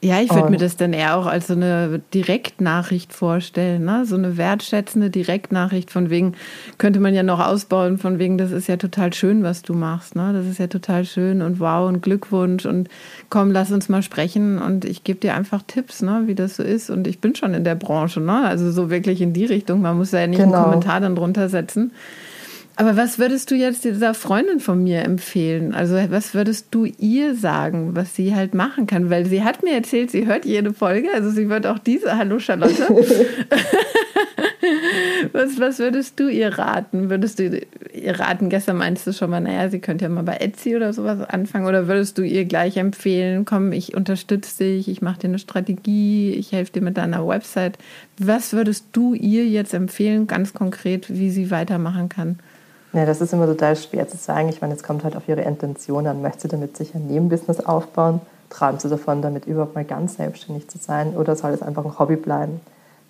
Ja, 0.00 0.20
ich 0.20 0.32
würde 0.32 0.50
mir 0.50 0.58
das 0.58 0.76
dann 0.76 0.92
eher 0.92 1.16
auch 1.16 1.26
als 1.26 1.48
so 1.48 1.54
eine 1.54 2.00
Direktnachricht 2.14 3.12
vorstellen, 3.12 3.84
ne? 3.84 4.04
so 4.06 4.14
eine 4.14 4.36
wertschätzende 4.36 5.10
Direktnachricht 5.10 5.90
von 5.90 6.08
wegen, 6.08 6.34
könnte 6.78 7.00
man 7.00 7.14
ja 7.14 7.24
noch 7.24 7.44
ausbauen, 7.44 7.98
von 7.98 8.20
wegen, 8.20 8.38
das 8.38 8.52
ist 8.52 8.68
ja 8.68 8.76
total 8.76 9.12
schön, 9.12 9.42
was 9.42 9.62
du 9.62 9.74
machst, 9.74 10.14
ne? 10.14 10.32
das 10.32 10.46
ist 10.46 10.58
ja 10.58 10.68
total 10.68 11.04
schön 11.04 11.42
und 11.42 11.58
wow 11.58 11.88
und 11.88 12.00
Glückwunsch 12.00 12.64
und 12.64 12.88
komm, 13.28 13.50
lass 13.50 13.72
uns 13.72 13.88
mal 13.88 14.04
sprechen 14.04 14.60
und 14.60 14.84
ich 14.84 15.02
gebe 15.02 15.18
dir 15.18 15.34
einfach 15.34 15.62
Tipps, 15.66 16.00
ne? 16.00 16.22
wie 16.26 16.36
das 16.36 16.54
so 16.54 16.62
ist 16.62 16.90
und 16.90 17.08
ich 17.08 17.18
bin 17.20 17.34
schon 17.34 17.52
in 17.52 17.64
der 17.64 17.74
Branche, 17.74 18.20
ne? 18.20 18.46
also 18.46 18.70
so 18.70 18.90
wirklich 18.90 19.20
in 19.20 19.32
die 19.32 19.46
Richtung, 19.46 19.82
man 19.82 19.96
muss 19.96 20.12
ja 20.12 20.24
nicht 20.28 20.38
genau. 20.38 20.54
einen 20.54 20.64
Kommentar 20.64 21.00
dann 21.00 21.16
drunter 21.16 21.48
setzen. 21.48 21.90
Aber 22.80 22.96
was 22.96 23.18
würdest 23.18 23.50
du 23.50 23.56
jetzt 23.56 23.84
dieser 23.84 24.14
Freundin 24.14 24.60
von 24.60 24.84
mir 24.84 25.02
empfehlen? 25.02 25.74
Also 25.74 25.96
was 26.10 26.32
würdest 26.32 26.68
du 26.70 26.84
ihr 26.84 27.34
sagen, 27.34 27.96
was 27.96 28.14
sie 28.14 28.36
halt 28.36 28.54
machen 28.54 28.86
kann? 28.86 29.10
Weil 29.10 29.26
sie 29.26 29.42
hat 29.42 29.64
mir 29.64 29.74
erzählt, 29.74 30.12
sie 30.12 30.26
hört 30.26 30.44
jede 30.44 30.72
Folge, 30.72 31.08
also 31.12 31.28
sie 31.30 31.48
wird 31.48 31.66
auch 31.66 31.80
diese. 31.80 32.16
Hallo 32.16 32.38
Charlotte. 32.38 32.86
was, 35.32 35.58
was 35.58 35.80
würdest 35.80 36.20
du 36.20 36.28
ihr 36.28 36.56
raten? 36.56 37.10
Würdest 37.10 37.40
du 37.40 37.60
ihr 37.92 38.20
raten, 38.20 38.48
gestern 38.48 38.76
meinst 38.76 39.08
du 39.08 39.12
schon 39.12 39.30
mal, 39.30 39.40
naja, 39.40 39.68
sie 39.70 39.80
könnte 39.80 40.04
ja 40.04 40.08
mal 40.08 40.22
bei 40.22 40.36
Etsy 40.36 40.76
oder 40.76 40.92
sowas 40.92 41.28
anfangen. 41.28 41.66
Oder 41.66 41.88
würdest 41.88 42.16
du 42.16 42.22
ihr 42.22 42.44
gleich 42.44 42.76
empfehlen, 42.76 43.44
komm, 43.44 43.72
ich 43.72 43.96
unterstütze 43.96 44.62
dich, 44.62 44.86
ich 44.86 45.02
mache 45.02 45.18
dir 45.18 45.28
eine 45.30 45.40
Strategie, 45.40 46.30
ich 46.30 46.52
helfe 46.52 46.74
dir 46.74 46.82
mit 46.82 46.96
deiner 46.96 47.26
Website. 47.26 47.76
Was 48.18 48.52
würdest 48.52 48.86
du 48.92 49.14
ihr 49.14 49.46
jetzt 49.46 49.74
empfehlen, 49.74 50.28
ganz 50.28 50.54
konkret, 50.54 51.12
wie 51.12 51.30
sie 51.30 51.50
weitermachen 51.50 52.08
kann? 52.08 52.38
Ja, 52.92 53.04
das 53.04 53.20
ist 53.20 53.32
immer 53.32 53.46
total 53.46 53.76
schwer 53.76 54.08
zu 54.08 54.16
sagen. 54.16 54.48
Ich 54.48 54.60
meine, 54.60 54.74
es 54.74 54.82
kommt 54.82 55.04
halt 55.04 55.14
auf 55.14 55.28
ihre 55.28 55.42
Intention 55.42 56.06
an. 56.06 56.22
Möchte 56.22 56.42
sie 56.42 56.48
damit 56.48 56.76
sicher 56.76 56.96
ein 56.96 57.06
Nebenbusiness 57.06 57.60
aufbauen? 57.60 58.20
Träumt 58.48 58.80
sie 58.80 58.88
davon, 58.88 59.20
damit 59.20 59.46
überhaupt 59.46 59.74
mal 59.74 59.84
ganz 59.84 60.16
selbstständig 60.16 60.68
zu 60.68 60.78
sein? 60.78 61.14
Oder 61.14 61.36
soll 61.36 61.50
es 61.52 61.60
einfach 61.60 61.84
ein 61.84 61.98
Hobby 61.98 62.16
bleiben? 62.16 62.60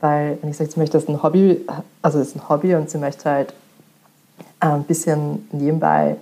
Weil, 0.00 0.38
wenn 0.40 0.50
ich 0.50 0.56
sage, 0.56 0.70
sie 0.70 0.80
möchte 0.80 0.99
das 0.99 1.08
ein 1.08 1.23
Hobby, 1.23 1.64
also 2.02 2.18
es 2.18 2.28
ist 2.28 2.37
ein 2.37 2.49
Hobby 2.49 2.75
und 2.75 2.90
sie 2.90 2.99
möchte 2.99 3.30
halt 3.30 3.54
äh, 4.61 4.66
ein 4.66 4.85
bisschen 4.85 5.49
nebenbei 5.52 6.16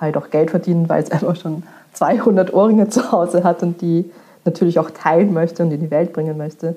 halt 0.00 0.16
auch 0.16 0.30
Geld 0.30 0.50
verdienen, 0.50 0.88
weil 0.88 1.02
es 1.02 1.10
einfach 1.12 1.36
schon 1.36 1.64
200 1.94 2.54
Ohrringe 2.54 2.88
zu 2.88 3.10
Hause 3.10 3.42
hat 3.42 3.62
und 3.62 3.80
die 3.80 4.10
natürlich 4.44 4.78
auch 4.78 4.90
teilen 4.90 5.32
möchte 5.32 5.62
und 5.62 5.72
in 5.72 5.80
die 5.80 5.90
Welt 5.90 6.12
bringen 6.12 6.36
möchte, 6.38 6.76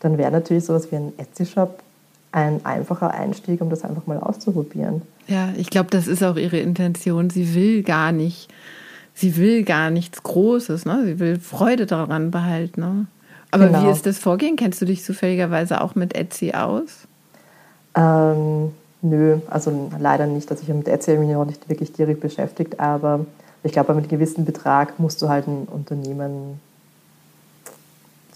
dann 0.00 0.18
wäre 0.18 0.30
natürlich 0.30 0.64
sowas 0.64 0.90
wie 0.90 0.96
ein 0.96 1.12
Etsy-Shop 1.16 1.78
ein 2.32 2.64
einfacher 2.64 3.12
Einstieg, 3.12 3.60
um 3.60 3.70
das 3.70 3.84
einfach 3.84 4.06
mal 4.06 4.18
auszuprobieren. 4.18 5.02
Ja, 5.26 5.50
ich 5.56 5.70
glaube, 5.70 5.90
das 5.90 6.06
ist 6.06 6.22
auch 6.22 6.36
ihre 6.36 6.58
Intention. 6.58 7.30
Sie 7.30 7.54
will 7.54 7.82
gar 7.82 8.12
nicht, 8.12 8.52
sie 9.14 9.36
will 9.36 9.64
gar 9.64 9.90
nichts 9.90 10.22
Großes, 10.22 10.84
ne? 10.84 11.02
Sie 11.04 11.18
will 11.18 11.38
Freude 11.38 11.86
daran 11.86 12.30
behalten. 12.30 12.80
Ne? 12.80 13.06
Aber 13.50 13.66
genau. 13.66 13.82
wie 13.82 13.90
ist 13.90 14.06
das 14.06 14.18
Vorgehen? 14.18 14.56
Kennst 14.56 14.80
du 14.80 14.86
dich 14.86 15.04
zufälligerweise 15.04 15.80
auch 15.80 15.94
mit 15.94 16.14
Etsy 16.14 16.52
aus? 16.52 17.08
Ähm, 17.96 18.72
nö, 19.02 19.38
also 19.48 19.90
leider 19.98 20.26
nicht. 20.26 20.50
Also 20.50 20.62
ich 20.62 20.68
habe 20.68 20.78
mit 20.78 20.88
Etsy 20.88 21.16
mich 21.16 21.30
noch 21.30 21.44
nicht 21.44 21.68
wirklich 21.68 21.92
direkt 21.92 22.20
beschäftigt, 22.20 22.78
aber 22.78 23.26
ich 23.62 23.72
glaube, 23.72 23.92
mit 23.94 24.04
einem 24.04 24.10
gewissen 24.10 24.44
Betrag 24.44 24.98
musst 24.98 25.20
du 25.20 25.28
halt 25.28 25.46
ein 25.48 25.66
Unternehmen 25.70 26.60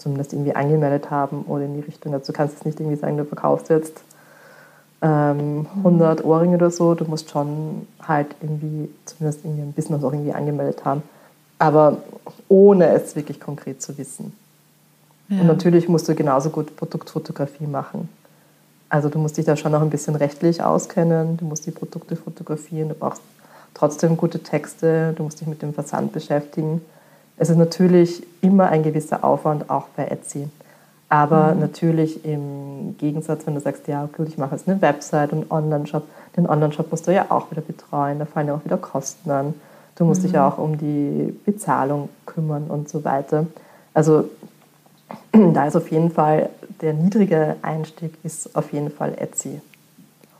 zumindest 0.05 0.33
irgendwie 0.33 0.55
angemeldet 0.55 1.09
haben 1.09 1.45
oder 1.47 1.65
in 1.65 1.73
die 1.73 1.79
Richtung. 1.79 2.13
Also 2.13 2.31
du 2.31 2.37
kannst 2.37 2.53
jetzt 2.53 2.65
nicht 2.65 2.79
irgendwie 2.79 2.95
sagen, 2.95 3.17
du 3.17 3.25
verkaufst 3.25 3.69
jetzt 3.69 4.01
ähm, 5.01 5.65
100 5.77 6.19
mhm. 6.19 6.29
Ohrringe 6.29 6.57
oder 6.57 6.69
so. 6.69 6.93
Du 6.93 7.05
musst 7.05 7.31
schon 7.31 7.87
halt 8.07 8.27
irgendwie 8.39 8.87
zumindest 9.05 9.43
irgendwie 9.43 9.63
ein 9.63 9.73
Business 9.73 10.03
auch 10.03 10.13
irgendwie 10.13 10.31
angemeldet 10.31 10.85
haben. 10.85 11.01
Aber 11.57 11.97
ohne 12.47 12.89
es 12.89 13.15
wirklich 13.15 13.39
konkret 13.39 13.81
zu 13.81 13.97
wissen. 13.97 14.31
Ja. 15.29 15.41
Und 15.41 15.47
natürlich 15.47 15.89
musst 15.89 16.07
du 16.07 16.13
genauso 16.13 16.51
gut 16.51 16.75
Produktfotografie 16.75 17.65
machen. 17.65 18.07
Also 18.87 19.09
du 19.09 19.17
musst 19.17 19.37
dich 19.37 19.45
da 19.45 19.57
schon 19.57 19.71
noch 19.71 19.81
ein 19.81 19.89
bisschen 19.89 20.15
rechtlich 20.15 20.61
auskennen, 20.61 21.37
du 21.37 21.45
musst 21.45 21.65
die 21.65 21.71
Produkte 21.71 22.15
fotografieren, 22.15 22.89
du 22.89 22.93
brauchst 22.93 23.23
trotzdem 23.73 24.17
gute 24.17 24.37
Texte, 24.37 25.13
du 25.17 25.23
musst 25.23 25.41
dich 25.41 25.47
mit 25.47 25.63
dem 25.63 25.73
Versand 25.73 26.13
beschäftigen. 26.13 26.81
Es 27.37 27.49
ist 27.49 27.57
natürlich 27.57 28.23
immer 28.41 28.69
ein 28.69 28.83
gewisser 28.83 29.23
Aufwand, 29.23 29.69
auch 29.69 29.87
bei 29.95 30.05
Etsy. 30.05 30.47
Aber 31.09 31.53
mhm. 31.53 31.59
natürlich 31.59 32.25
im 32.25 32.95
Gegensatz, 32.97 33.45
wenn 33.45 33.55
du 33.55 33.61
sagst, 33.61 33.87
ja, 33.87 34.07
gut, 34.15 34.27
ich 34.27 34.37
mache 34.37 34.55
jetzt 34.55 34.67
eine 34.67 34.81
Website 34.81 35.31
und 35.33 35.51
einen 35.51 35.51
Online-Shop, 35.51 36.03
den 36.35 36.47
Online-Shop 36.47 36.91
musst 36.91 37.07
du 37.07 37.13
ja 37.13 37.27
auch 37.29 37.51
wieder 37.51 37.61
betreuen, 37.61 38.19
da 38.19 38.25
fallen 38.25 38.47
ja 38.47 38.55
auch 38.55 38.65
wieder 38.65 38.77
Kosten 38.77 39.29
an. 39.29 39.53
Du 39.95 40.05
musst 40.05 40.21
mhm. 40.21 40.25
dich 40.25 40.33
ja 40.33 40.47
auch 40.47 40.57
um 40.57 40.77
die 40.77 41.37
Bezahlung 41.45 42.09
kümmern 42.25 42.65
und 42.67 42.89
so 42.89 43.03
weiter. 43.03 43.45
Also 43.93 44.29
da 45.31 45.67
ist 45.67 45.75
auf 45.75 45.91
jeden 45.91 46.11
Fall 46.11 46.49
der 46.81 46.93
niedrige 46.93 47.55
Einstieg 47.61 48.13
ist 48.23 48.55
auf 48.55 48.73
jeden 48.73 48.91
Fall 48.91 49.13
Etsy. 49.17 49.61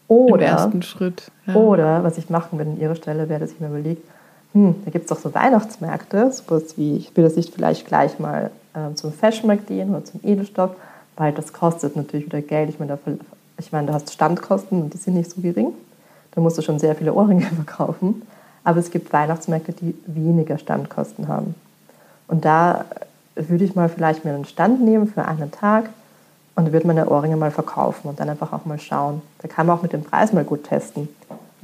Oder, 0.08 0.46
Im 0.46 0.52
ersten 0.52 0.82
Schritt. 0.84 1.32
Ja. 1.48 1.56
Oder 1.56 2.04
was 2.04 2.18
ich 2.18 2.30
machen 2.30 2.60
würde 2.60 2.72
an 2.72 2.80
ihrer 2.80 2.96
Stelle, 2.96 3.30
wäre, 3.30 3.40
dass 3.40 3.52
ich 3.52 3.60
mir 3.60 3.68
überlege, 3.68 4.02
hm, 4.56 4.76
da 4.86 4.92
gibt 4.92 5.04
es 5.04 5.10
doch 5.10 5.20
so 5.20 5.36
Weihnachtsmärkte, 5.36 6.32
sowas 6.32 6.78
wie, 6.78 6.96
ich 6.96 7.16
will 7.18 7.26
das 7.26 7.36
nicht 7.36 7.54
vielleicht 7.54 7.86
gleich 7.86 8.20
mal 8.20 8.52
äh, 8.74 8.96
zum 8.96 9.12
Fashionmarkt 9.12 9.68
gehen 9.68 9.90
oder 9.90 10.06
zum 10.06 10.22
Edelstoff, 10.24 10.72
weil 11.18 11.34
das 11.34 11.52
kostet 11.52 11.98
natürlich 11.98 12.26
wieder 12.26 12.42
Geld. 12.42 12.70
Ich 12.70 12.80
meine, 12.80 12.98
da, 12.98 13.12
ich 13.60 13.74
meine, 13.74 13.88
du 13.88 13.94
hast 13.94 14.14
Standkosten 14.14 14.84
und 14.84 14.94
die 14.94 14.98
sind 14.98 15.16
nicht 15.16 15.30
so 15.30 15.42
gering. 15.42 15.74
Da 16.32 16.40
musst 16.40 16.58
du 16.58 16.62
schon 16.62 16.80
sehr 16.80 16.96
viele 16.96 17.14
Ohrringe 17.14 17.42
verkaufen. 17.66 18.22
Aber 18.64 18.80
es 18.80 18.92
gibt 18.92 19.12
Weihnachtsmärkte, 19.12 19.74
die 19.74 19.94
weniger 20.08 20.58
Standkosten 20.58 21.28
haben. 21.28 21.54
Und 22.30 22.46
da 22.46 22.86
würde 23.36 23.66
ich 23.66 23.76
mal 23.76 23.90
vielleicht 23.90 24.24
mir 24.24 24.34
einen 24.34 24.46
Stand 24.46 24.80
nehmen 24.80 25.08
für 25.08 25.26
einen 25.26 25.52
Tag 25.52 25.90
und 26.56 26.72
würde 26.72 26.88
meine 26.88 27.10
Ohrringe 27.10 27.36
mal 27.36 27.52
verkaufen 27.52 28.08
und 28.08 28.22
dann 28.22 28.30
einfach 28.30 28.54
auch 28.54 28.64
mal 28.64 28.80
schauen. 28.80 29.22
Da 29.40 29.50
kann 29.50 29.68
man 29.68 29.78
auch 29.78 29.84
mit 29.84 29.92
dem 29.92 30.04
Preis 30.04 30.32
mal 30.32 30.46
gut 30.46 30.64
testen 30.64 31.10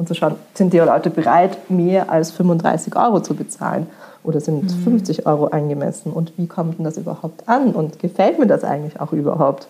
und 0.01 0.07
zu 0.07 0.15
schauen, 0.15 0.35
sind 0.55 0.73
die 0.73 0.79
Leute 0.79 1.11
bereit, 1.11 1.69
mehr 1.69 2.09
als 2.09 2.31
35 2.31 2.95
Euro 2.95 3.21
zu 3.21 3.35
bezahlen 3.35 3.85
oder 4.23 4.39
sind 4.39 4.63
mhm. 4.63 4.83
50 4.83 5.27
Euro 5.27 5.45
angemessen 5.45 6.11
und 6.11 6.33
wie 6.37 6.47
kommt 6.47 6.79
denn 6.79 6.85
das 6.85 6.97
überhaupt 6.97 7.47
an 7.47 7.73
und 7.73 7.99
gefällt 7.99 8.39
mir 8.39 8.47
das 8.47 8.63
eigentlich 8.63 8.99
auch 8.99 9.13
überhaupt? 9.13 9.67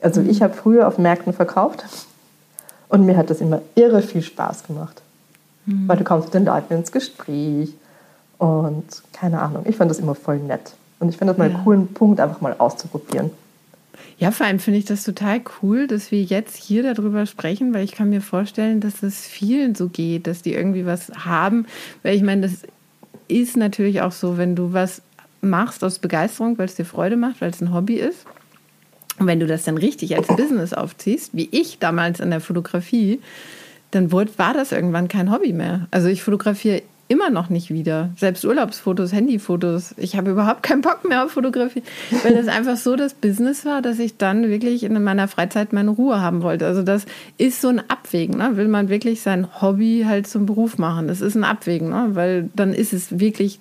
Also 0.00 0.22
ich 0.22 0.40
habe 0.40 0.54
früher 0.54 0.88
auf 0.88 0.96
Märkten 0.96 1.34
verkauft 1.34 1.84
und 2.88 3.04
mir 3.04 3.18
hat 3.18 3.28
das 3.28 3.42
immer 3.42 3.60
irre 3.74 4.00
viel 4.00 4.22
Spaß 4.22 4.64
gemacht, 4.64 5.02
mhm. 5.66 5.86
weil 5.86 5.98
du 5.98 6.04
kommst 6.04 6.28
mit 6.28 6.34
den 6.34 6.46
Leuten 6.46 6.72
ins 6.72 6.90
Gespräch 6.90 7.74
und 8.38 8.86
keine 9.12 9.42
Ahnung, 9.42 9.64
ich 9.66 9.76
fand 9.76 9.90
das 9.90 9.98
immer 9.98 10.14
voll 10.14 10.38
nett. 10.38 10.72
Und 10.98 11.10
ich 11.10 11.18
finde 11.18 11.34
das 11.34 11.38
mal 11.38 11.50
ja. 11.50 11.54
einen 11.54 11.64
coolen 11.64 11.88
Punkt, 11.88 12.20
einfach 12.20 12.40
mal 12.40 12.56
auszuprobieren. 12.56 13.30
Ja, 14.18 14.30
vor 14.30 14.46
allem 14.46 14.58
finde 14.58 14.78
ich 14.78 14.84
das 14.84 15.04
total 15.04 15.40
cool, 15.62 15.86
dass 15.86 16.10
wir 16.10 16.22
jetzt 16.22 16.56
hier 16.56 16.82
darüber 16.82 17.26
sprechen, 17.26 17.72
weil 17.72 17.84
ich 17.84 17.92
kann 17.92 18.10
mir 18.10 18.20
vorstellen, 18.20 18.80
dass 18.80 19.02
es 19.02 19.26
vielen 19.26 19.74
so 19.74 19.88
geht, 19.88 20.26
dass 20.26 20.42
die 20.42 20.54
irgendwie 20.54 20.86
was 20.86 21.10
haben. 21.10 21.66
Weil 22.02 22.16
ich 22.16 22.22
meine, 22.22 22.42
das 22.42 22.62
ist 23.28 23.56
natürlich 23.56 24.00
auch 24.00 24.12
so, 24.12 24.36
wenn 24.36 24.56
du 24.56 24.72
was 24.72 25.02
machst 25.40 25.84
aus 25.84 25.98
Begeisterung, 26.00 26.58
weil 26.58 26.66
es 26.66 26.74
dir 26.74 26.84
Freude 26.84 27.16
macht, 27.16 27.40
weil 27.40 27.50
es 27.50 27.60
ein 27.60 27.72
Hobby 27.72 27.94
ist. 27.94 28.26
Und 29.18 29.26
wenn 29.26 29.40
du 29.40 29.46
das 29.46 29.64
dann 29.64 29.78
richtig 29.78 30.16
als 30.16 30.28
Business 30.28 30.72
aufziehst, 30.72 31.30
wie 31.34 31.48
ich 31.50 31.78
damals 31.78 32.20
in 32.20 32.30
der 32.30 32.40
Fotografie, 32.40 33.20
dann 33.90 34.12
war 34.12 34.54
das 34.54 34.72
irgendwann 34.72 35.08
kein 35.08 35.32
Hobby 35.32 35.52
mehr. 35.52 35.86
Also 35.90 36.08
ich 36.08 36.22
fotografiere 36.22 36.82
immer 37.08 37.30
noch 37.30 37.48
nicht 37.48 37.70
wieder. 37.70 38.10
Selbst 38.16 38.44
Urlaubsfotos, 38.44 39.12
Handyfotos. 39.12 39.94
Ich 39.96 40.16
habe 40.16 40.30
überhaupt 40.30 40.62
keinen 40.62 40.82
Bock 40.82 41.08
mehr 41.08 41.24
auf 41.24 41.32
Fotografie, 41.32 41.82
weil 42.22 42.34
das 42.34 42.48
einfach 42.48 42.76
so 42.76 42.96
das 42.96 43.14
Business 43.14 43.64
war, 43.64 43.80
dass 43.80 43.98
ich 43.98 44.18
dann 44.18 44.48
wirklich 44.48 44.84
in 44.84 45.02
meiner 45.02 45.26
Freizeit 45.26 45.72
meine 45.72 45.90
Ruhe 45.90 46.20
haben 46.20 46.42
wollte. 46.42 46.66
Also 46.66 46.82
das 46.82 47.06
ist 47.38 47.60
so 47.62 47.68
ein 47.68 47.82
Abwägen. 47.88 48.36
Ne? 48.36 48.56
Will 48.56 48.68
man 48.68 48.90
wirklich 48.90 49.22
sein 49.22 49.48
Hobby 49.60 50.04
halt 50.06 50.26
zum 50.26 50.44
Beruf 50.44 50.76
machen? 50.76 51.08
Das 51.08 51.22
ist 51.22 51.34
ein 51.34 51.44
Abwägen, 51.44 51.88
ne? 51.88 52.10
weil 52.12 52.50
dann 52.54 52.74
ist 52.74 52.92
es 52.92 53.18
wirklich 53.18 53.58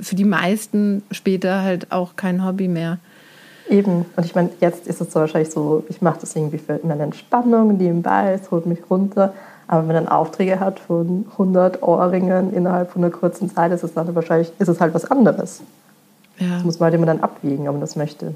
für 0.00 0.16
die 0.16 0.24
meisten 0.24 1.02
später 1.12 1.62
halt 1.62 1.92
auch 1.92 2.16
kein 2.16 2.44
Hobby 2.44 2.68
mehr. 2.68 2.98
Eben. 3.68 4.06
Und 4.16 4.24
ich 4.24 4.34
meine, 4.34 4.50
jetzt 4.60 4.86
ist 4.86 5.00
es 5.00 5.12
so 5.12 5.20
wahrscheinlich 5.20 5.52
so, 5.52 5.84
ich 5.88 6.00
mache 6.00 6.20
das 6.20 6.34
irgendwie 6.34 6.58
für 6.58 6.80
meine 6.82 7.04
Entspannung 7.04 7.76
nebenbei, 7.76 8.32
es 8.32 8.50
holt 8.50 8.66
mich 8.66 8.78
runter. 8.90 9.34
Aber 9.68 9.82
wenn 9.82 9.94
man 9.94 10.04
dann 10.04 10.08
Aufträge 10.08 10.60
hat 10.60 10.80
von 10.80 11.26
100 11.32 11.82
Ohrringen 11.82 12.52
innerhalb 12.52 12.90
von 12.90 13.04
einer 13.04 13.12
kurzen 13.12 13.50
Zeit, 13.54 13.70
ist 13.70 13.84
es 13.84 13.94
dann 13.94 14.14
wahrscheinlich 14.14 14.50
ist 14.58 14.68
es 14.68 14.80
halt 14.80 14.94
was 14.94 15.10
anderes. 15.10 15.62
Ja. 16.38 16.54
Das 16.54 16.64
muss 16.64 16.78
man 16.78 16.86
halt 16.86 16.94
immer 16.94 17.06
dann 17.06 17.20
abwägen, 17.20 17.68
ob 17.68 17.74
man 17.74 17.80
das 17.80 17.94
möchte. 17.94 18.34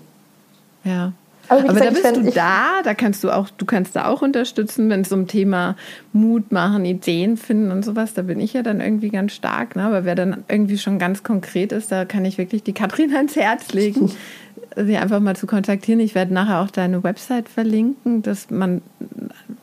Ja. 0.85 1.12
Aber, 1.49 1.61
Aber 1.61 1.73
gesagt, 1.75 2.05
da 2.05 2.11
bist 2.11 2.17
du 2.17 2.31
da, 2.31 2.83
da 2.85 2.95
kannst 2.95 3.25
du 3.25 3.31
auch, 3.31 3.51
du 3.51 3.65
kannst 3.65 3.97
da 3.97 4.07
auch 4.07 4.23
unterstützen, 4.23 4.89
wenn 4.91 5.01
es 5.01 5.12
um 5.12 5.27
Thema 5.27 5.77
Mut 6.12 6.53
machen, 6.53 6.85
Ideen 6.85 7.37
finden 7.37 7.73
und 7.73 7.85
sowas. 7.85 8.15
Da 8.15 8.23
bin 8.23 8.39
ich 8.39 8.53
ja 8.53 8.62
dann 8.62 8.81
irgendwie 8.81 9.11
ganz 9.11 9.33
stark. 9.33 9.75
Ne? 9.75 9.83
Aber 9.83 10.05
wer 10.05 10.15
dann 10.15 10.45
irgendwie 10.49 10.79
schon 10.79 10.99
ganz 10.99 11.23
konkret 11.23 11.73
ist, 11.73 11.91
da 11.91 12.05
kann 12.05 12.25
ich 12.25 12.39
wirklich 12.39 12.62
die 12.62 12.73
Katrin 12.73 13.15
ans 13.15 13.37
Herz 13.37 13.73
legen, 13.73 14.12
sie 14.77 14.97
einfach 14.97 15.21
mal 15.21 15.37
zu 15.37 15.47
kontaktieren. 15.47 16.01
Ich 16.01 16.15
werde 16.15 16.33
nachher 16.33 16.61
auch 16.61 16.71
deine 16.71 17.03
Website 17.03 17.49
verlinken, 17.49 18.23
dass 18.23 18.51
man 18.51 18.81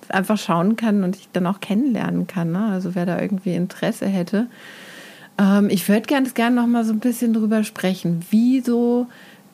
einfach 0.09 0.37
schauen 0.37 0.75
kann 0.75 1.03
und 1.03 1.15
ich 1.15 1.29
dann 1.33 1.47
auch 1.47 1.59
kennenlernen 1.59 2.27
kann. 2.27 2.51
Ne? 2.51 2.65
Also 2.65 2.95
wer 2.95 3.05
da 3.05 3.19
irgendwie 3.19 3.55
Interesse 3.55 4.05
hätte. 4.05 4.47
Ähm, 5.39 5.69
ich 5.69 5.87
würde 5.87 6.07
ganz 6.07 6.33
gerne 6.33 6.55
noch 6.55 6.67
mal 6.67 6.83
so 6.83 6.93
ein 6.93 6.99
bisschen 6.99 7.33
drüber 7.33 7.63
sprechen. 7.63 8.25
Wieso, 8.29 9.07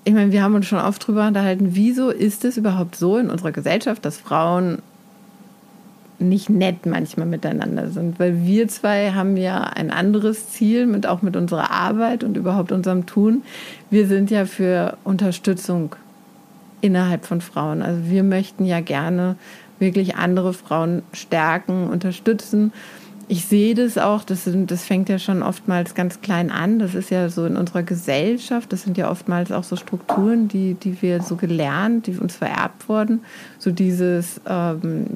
ich 0.03 0.13
meine, 0.13 0.31
wir 0.31 0.43
haben 0.43 0.55
uns 0.55 0.65
schon 0.65 0.79
oft 0.79 1.05
drüber 1.05 1.27
unterhalten, 1.27 1.69
wieso 1.71 2.09
ist 2.09 2.45
es 2.45 2.57
überhaupt 2.57 2.95
so 2.95 3.17
in 3.17 3.29
unserer 3.29 3.51
Gesellschaft, 3.51 4.03
dass 4.05 4.17
Frauen 4.17 4.79
nicht 6.17 6.49
nett 6.49 6.85
manchmal 6.85 7.27
miteinander 7.27 7.89
sind, 7.89 8.19
weil 8.19 8.45
wir 8.45 8.67
zwei 8.69 9.11
haben 9.11 9.35
ja 9.35 9.63
ein 9.63 9.91
anderes 9.91 10.49
Ziel 10.49 10.85
mit 10.85 11.05
auch 11.05 11.21
mit 11.21 11.35
unserer 11.35 11.71
Arbeit 11.71 12.23
und 12.23 12.37
überhaupt 12.37 12.71
unserem 12.71 13.05
Tun. 13.05 13.43
Wir 13.89 14.07
sind 14.07 14.31
ja 14.31 14.45
für 14.45 14.97
Unterstützung 15.03 15.95
innerhalb 16.81 17.25
von 17.25 17.41
Frauen. 17.41 17.81
Also 17.81 18.09
wir 18.09 18.23
möchten 18.23 18.65
ja 18.65 18.79
gerne 18.79 19.35
wirklich 19.79 20.15
andere 20.15 20.53
Frauen 20.53 21.03
stärken, 21.13 21.89
unterstützen. 21.89 22.71
Ich 23.27 23.45
sehe 23.45 23.73
das 23.73 23.97
auch, 23.97 24.23
das, 24.23 24.43
sind, 24.43 24.69
das 24.69 24.85
fängt 24.85 25.09
ja 25.09 25.17
schon 25.17 25.41
oftmals 25.41 25.95
ganz 25.95 26.21
klein 26.21 26.51
an. 26.51 26.77
Das 26.77 26.93
ist 26.93 27.09
ja 27.09 27.29
so 27.29 27.45
in 27.45 27.57
unserer 27.57 27.81
Gesellschaft, 27.81 28.71
das 28.71 28.83
sind 28.83 28.97
ja 28.97 29.09
oftmals 29.09 29.51
auch 29.51 29.63
so 29.63 29.75
Strukturen, 29.75 30.47
die, 30.47 30.75
die 30.75 31.01
wir 31.01 31.21
so 31.21 31.35
gelernt, 31.35 32.05
die 32.05 32.17
uns 32.17 32.35
vererbt 32.35 32.87
wurden. 32.87 33.21
So 33.57 33.71
dieses 33.71 34.39
ähm, 34.47 35.07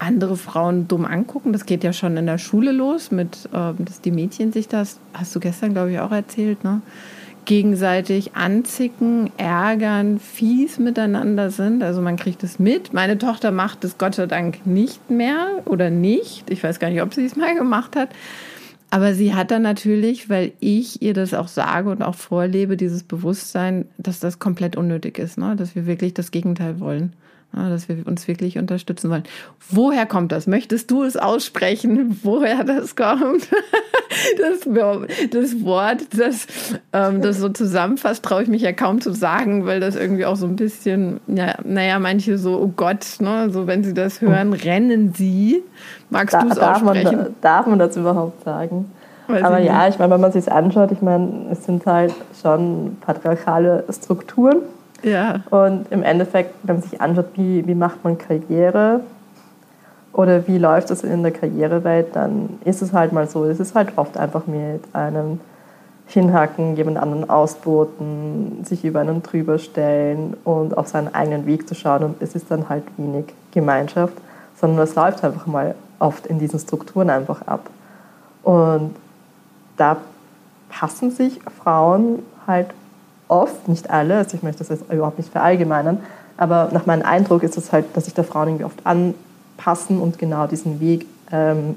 andere 0.00 0.36
Frauen 0.36 0.88
dumm 0.88 1.04
angucken, 1.04 1.52
das 1.52 1.64
geht 1.64 1.84
ja 1.84 1.92
schon 1.92 2.16
in 2.16 2.26
der 2.26 2.38
Schule 2.38 2.72
los, 2.72 3.12
mit, 3.12 3.48
ähm, 3.54 3.76
dass 3.78 4.00
die 4.00 4.10
Mädchen 4.10 4.52
sich 4.52 4.66
das, 4.66 4.98
hast 5.12 5.34
du 5.36 5.40
gestern, 5.40 5.72
glaube 5.72 5.92
ich, 5.92 6.00
auch 6.00 6.12
erzählt, 6.12 6.64
ne? 6.64 6.82
Gegenseitig 7.44 8.34
anzicken, 8.34 9.30
ärgern, 9.36 10.18
fies 10.18 10.78
miteinander 10.78 11.50
sind. 11.50 11.82
Also 11.82 12.00
man 12.00 12.16
kriegt 12.16 12.42
es 12.42 12.58
mit. 12.58 12.92
Meine 12.92 13.18
Tochter 13.18 13.50
macht 13.50 13.84
es 13.84 13.98
Gott 13.98 14.14
sei 14.14 14.26
Dank 14.26 14.66
nicht 14.66 15.10
mehr 15.10 15.62
oder 15.66 15.90
nicht. 15.90 16.50
Ich 16.50 16.62
weiß 16.62 16.78
gar 16.78 16.90
nicht, 16.90 17.02
ob 17.02 17.14
sie 17.14 17.24
es 17.24 17.36
mal 17.36 17.54
gemacht 17.58 17.96
hat. 17.96 18.10
Aber 18.90 19.14
sie 19.14 19.34
hat 19.34 19.50
dann 19.50 19.62
natürlich, 19.62 20.30
weil 20.30 20.52
ich 20.60 21.02
ihr 21.02 21.14
das 21.14 21.34
auch 21.34 21.48
sage 21.48 21.90
und 21.90 22.02
auch 22.02 22.14
vorlebe, 22.14 22.76
dieses 22.76 23.02
Bewusstsein, 23.02 23.86
dass 23.98 24.20
das 24.20 24.38
komplett 24.38 24.76
unnötig 24.76 25.18
ist, 25.18 25.36
ne? 25.36 25.56
dass 25.56 25.74
wir 25.74 25.86
wirklich 25.86 26.14
das 26.14 26.30
Gegenteil 26.30 26.78
wollen 26.78 27.14
dass 27.54 27.88
wir 27.88 28.06
uns 28.06 28.26
wirklich 28.28 28.58
unterstützen 28.58 29.10
wollen. 29.10 29.24
Woher 29.70 30.06
kommt 30.06 30.32
das? 30.32 30.46
Möchtest 30.46 30.90
du 30.90 31.02
es 31.02 31.16
aussprechen, 31.16 32.18
woher 32.22 32.64
das 32.64 32.96
kommt? 32.96 33.48
Das, 34.38 34.60
das 35.30 35.64
Wort, 35.64 36.02
das 36.16 36.46
ähm, 36.92 37.20
das 37.20 37.38
so 37.38 37.48
zusammenfasst, 37.48 38.24
traue 38.24 38.44
ich 38.44 38.48
mich 38.48 38.62
ja 38.62 38.72
kaum 38.72 39.00
zu 39.00 39.12
sagen, 39.12 39.66
weil 39.66 39.80
das 39.80 39.96
irgendwie 39.96 40.24
auch 40.24 40.36
so 40.36 40.46
ein 40.46 40.54
bisschen, 40.54 41.18
ja, 41.26 41.56
naja, 41.64 41.98
manche 41.98 42.38
so, 42.38 42.60
oh 42.60 42.72
Gott, 42.76 43.04
ne, 43.18 43.50
so 43.50 43.66
wenn 43.66 43.82
sie 43.82 43.92
das 43.92 44.20
hören, 44.20 44.52
rennen 44.52 45.14
sie. 45.14 45.64
Magst 46.10 46.34
da, 46.34 46.42
du 46.42 46.48
es 46.48 46.58
aussprechen? 46.58 47.16
Man, 47.16 47.34
darf 47.40 47.66
man 47.66 47.78
das 47.80 47.96
überhaupt 47.96 48.44
sagen? 48.44 48.88
Weiß 49.26 49.42
Aber 49.42 49.58
ich 49.58 49.66
ja, 49.66 49.88
ich 49.88 49.98
meine, 49.98 50.12
wenn 50.12 50.20
man 50.20 50.32
sich 50.32 50.50
anschaut, 50.50 50.92
ich 50.92 51.02
meine, 51.02 51.46
es 51.50 51.64
sind 51.64 51.84
halt 51.86 52.14
schon 52.40 52.96
patriarchale 53.00 53.84
Strukturen 53.90 54.58
Ja. 55.04 55.40
Und 55.50 55.90
im 55.92 56.02
Endeffekt, 56.02 56.54
wenn 56.62 56.76
man 56.76 56.82
sich 56.82 57.00
anschaut, 57.00 57.26
wie, 57.34 57.66
wie 57.66 57.74
macht 57.74 58.02
man 58.02 58.18
Karriere 58.18 59.00
oder 60.12 60.46
wie 60.48 60.58
läuft 60.58 60.90
das 60.90 61.04
in 61.04 61.22
der 61.22 61.32
Karrierewelt, 61.32 62.16
dann 62.16 62.58
ist 62.64 62.82
es 62.82 62.92
halt 62.92 63.12
mal 63.12 63.28
so, 63.28 63.44
es 63.44 63.60
ist 63.60 63.74
halt 63.74 63.96
oft 63.96 64.16
einfach 64.16 64.46
mit 64.46 64.82
einem 64.92 65.40
hinhacken, 66.06 66.76
jemand 66.76 66.98
anderen 66.98 67.28
ausboten, 67.28 68.64
sich 68.64 68.84
über 68.84 69.00
einen 69.00 69.22
drüber 69.22 69.58
stellen 69.58 70.36
und 70.44 70.76
auf 70.76 70.88
seinen 70.88 71.14
eigenen 71.14 71.46
Weg 71.46 71.68
zu 71.68 71.74
schauen. 71.74 72.04
Und 72.04 72.22
es 72.22 72.34
ist 72.34 72.50
dann 72.50 72.68
halt 72.68 72.84
wenig 72.96 73.26
Gemeinschaft, 73.52 74.14
sondern 74.54 74.84
es 74.84 74.94
läuft 74.94 75.24
einfach 75.24 75.46
mal 75.46 75.74
oft 75.98 76.26
in 76.26 76.38
diesen 76.38 76.58
Strukturen 76.58 77.10
einfach 77.10 77.42
ab. 77.46 77.68
Und 78.42 78.94
da 79.76 79.96
passen 80.68 81.10
sich 81.10 81.40
Frauen 81.62 82.20
halt 82.46 82.68
oft, 83.28 83.68
nicht 83.68 83.90
alle, 83.90 84.18
also 84.18 84.36
ich 84.36 84.42
möchte 84.42 84.58
das 84.58 84.68
jetzt 84.68 84.92
überhaupt 84.92 85.18
nicht 85.18 85.30
verallgemeinern, 85.30 85.98
aber 86.36 86.68
nach 86.72 86.86
meinem 86.86 87.02
Eindruck 87.02 87.42
ist 87.42 87.56
es 87.56 87.72
halt, 87.72 87.86
dass 87.94 88.04
sich 88.06 88.14
da 88.14 88.22
Frauen 88.22 88.48
irgendwie 88.48 88.64
oft 88.64 88.84
anpassen 88.84 90.00
und 90.00 90.18
genau 90.18 90.46
diesen 90.46 90.80
Weg 90.80 91.06
ähm, 91.30 91.76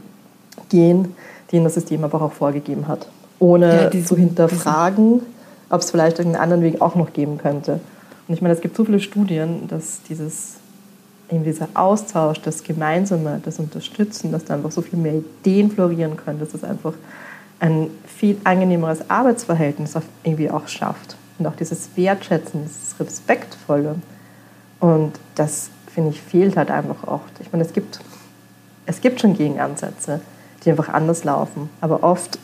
gehen, 0.70 1.16
den 1.52 1.64
das 1.64 1.76
System 1.76 2.04
aber 2.04 2.22
auch 2.22 2.34
vorgegeben 2.34 2.88
hat 2.88 3.08
ohne 3.40 3.92
ja, 3.94 4.04
zu 4.04 4.16
hinterfragen, 4.16 5.22
ob 5.70 5.82
es 5.82 5.92
vielleicht 5.92 6.20
irgendeinen 6.20 6.44
anderen 6.44 6.64
Weg 6.64 6.82
auch 6.82 6.96
noch 6.96 7.14
geben 7.14 7.38
könnte. 7.38 7.80
Und 8.28 8.34
ich 8.34 8.42
meine, 8.42 8.54
es 8.54 8.62
gibt 8.62 8.76
so 8.76 8.86
viele 8.86 9.00
Studien, 9.00 9.68
dass 9.68 10.02
dieses, 10.04 10.56
eben 11.30 11.44
dieser 11.44 11.68
Austausch, 11.74 12.42
das 12.42 12.64
Gemeinsame, 12.64 13.42
das 13.44 13.60
Unterstützen, 13.60 14.32
dass 14.32 14.46
da 14.46 14.56
einfach 14.56 14.72
so 14.72 14.82
viel 14.82 15.00
mehr 15.00 15.14
Ideen 15.16 15.72
florieren 15.72 16.18
können, 16.18 16.40
dass 16.40 16.54
es 16.54 16.64
einfach 16.64 16.94
ein 17.60 17.90
viel 18.06 18.38
angenehmeres 18.44 19.10
Arbeitsverhältnis 19.10 19.96
irgendwie 20.24 20.50
auch 20.50 20.68
schafft. 20.68 21.16
Und 21.40 21.48
auch 21.48 21.56
dieses 21.56 21.90
Wertschätzen, 21.96 22.64
dieses 22.64 23.00
Respektvolle. 23.00 23.96
Und 24.80 25.14
das, 25.36 25.70
finde 25.94 26.12
ich, 26.12 26.22
fehlt 26.22 26.58
halt 26.58 26.72
einfach 26.72 27.08
oft. 27.08 27.32
Ich 27.40 27.52
meine, 27.52 27.64
es 27.64 27.74
gibt, 27.74 28.00
es 28.86 29.02
gibt 29.02 29.22
schon 29.22 29.36
Gegenansätze, 29.36 30.22
die 30.64 30.72
einfach 30.72 30.90
anders 30.90 31.24
laufen. 31.24 31.70
Aber 31.82 32.04
oft 32.04 32.40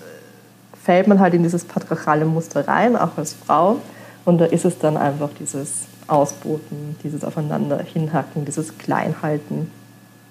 fällt 0.83 1.07
man 1.07 1.19
halt 1.19 1.33
in 1.33 1.43
dieses 1.43 1.63
patriarchale 1.65 2.25
Muster 2.25 2.67
rein, 2.67 2.95
auch 2.95 3.17
als 3.17 3.33
Frau. 3.33 3.77
Und 4.25 4.39
da 4.39 4.45
ist 4.45 4.65
es 4.65 4.79
dann 4.79 4.97
einfach 4.97 5.29
dieses 5.39 5.83
Ausboten, 6.07 6.95
dieses 7.03 7.23
Aufeinander 7.23 7.81
hinhacken, 7.81 8.45
dieses 8.45 8.77
Kleinhalten. 8.77 9.71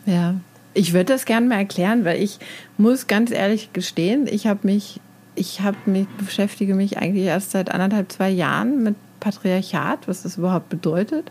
Ja, 0.06 0.34
ich 0.74 0.92
würde 0.92 1.12
das 1.12 1.24
gerne 1.24 1.46
mal 1.46 1.56
erklären, 1.56 2.04
weil 2.04 2.22
ich 2.22 2.38
muss 2.78 3.06
ganz 3.06 3.30
ehrlich 3.30 3.72
gestehen, 3.72 4.26
ich 4.26 4.46
habe 4.46 4.60
mich, 4.62 5.00
ich 5.34 5.60
mich, 5.86 6.06
beschäftige 6.18 6.74
mich 6.74 6.98
eigentlich 6.98 7.24
erst 7.24 7.52
seit 7.52 7.70
anderthalb, 7.70 8.12
zwei 8.12 8.30
Jahren 8.30 8.82
mit 8.82 8.96
Patriarchat, 9.20 10.08
was 10.08 10.22
das 10.22 10.36
überhaupt 10.36 10.68
bedeutet. 10.68 11.30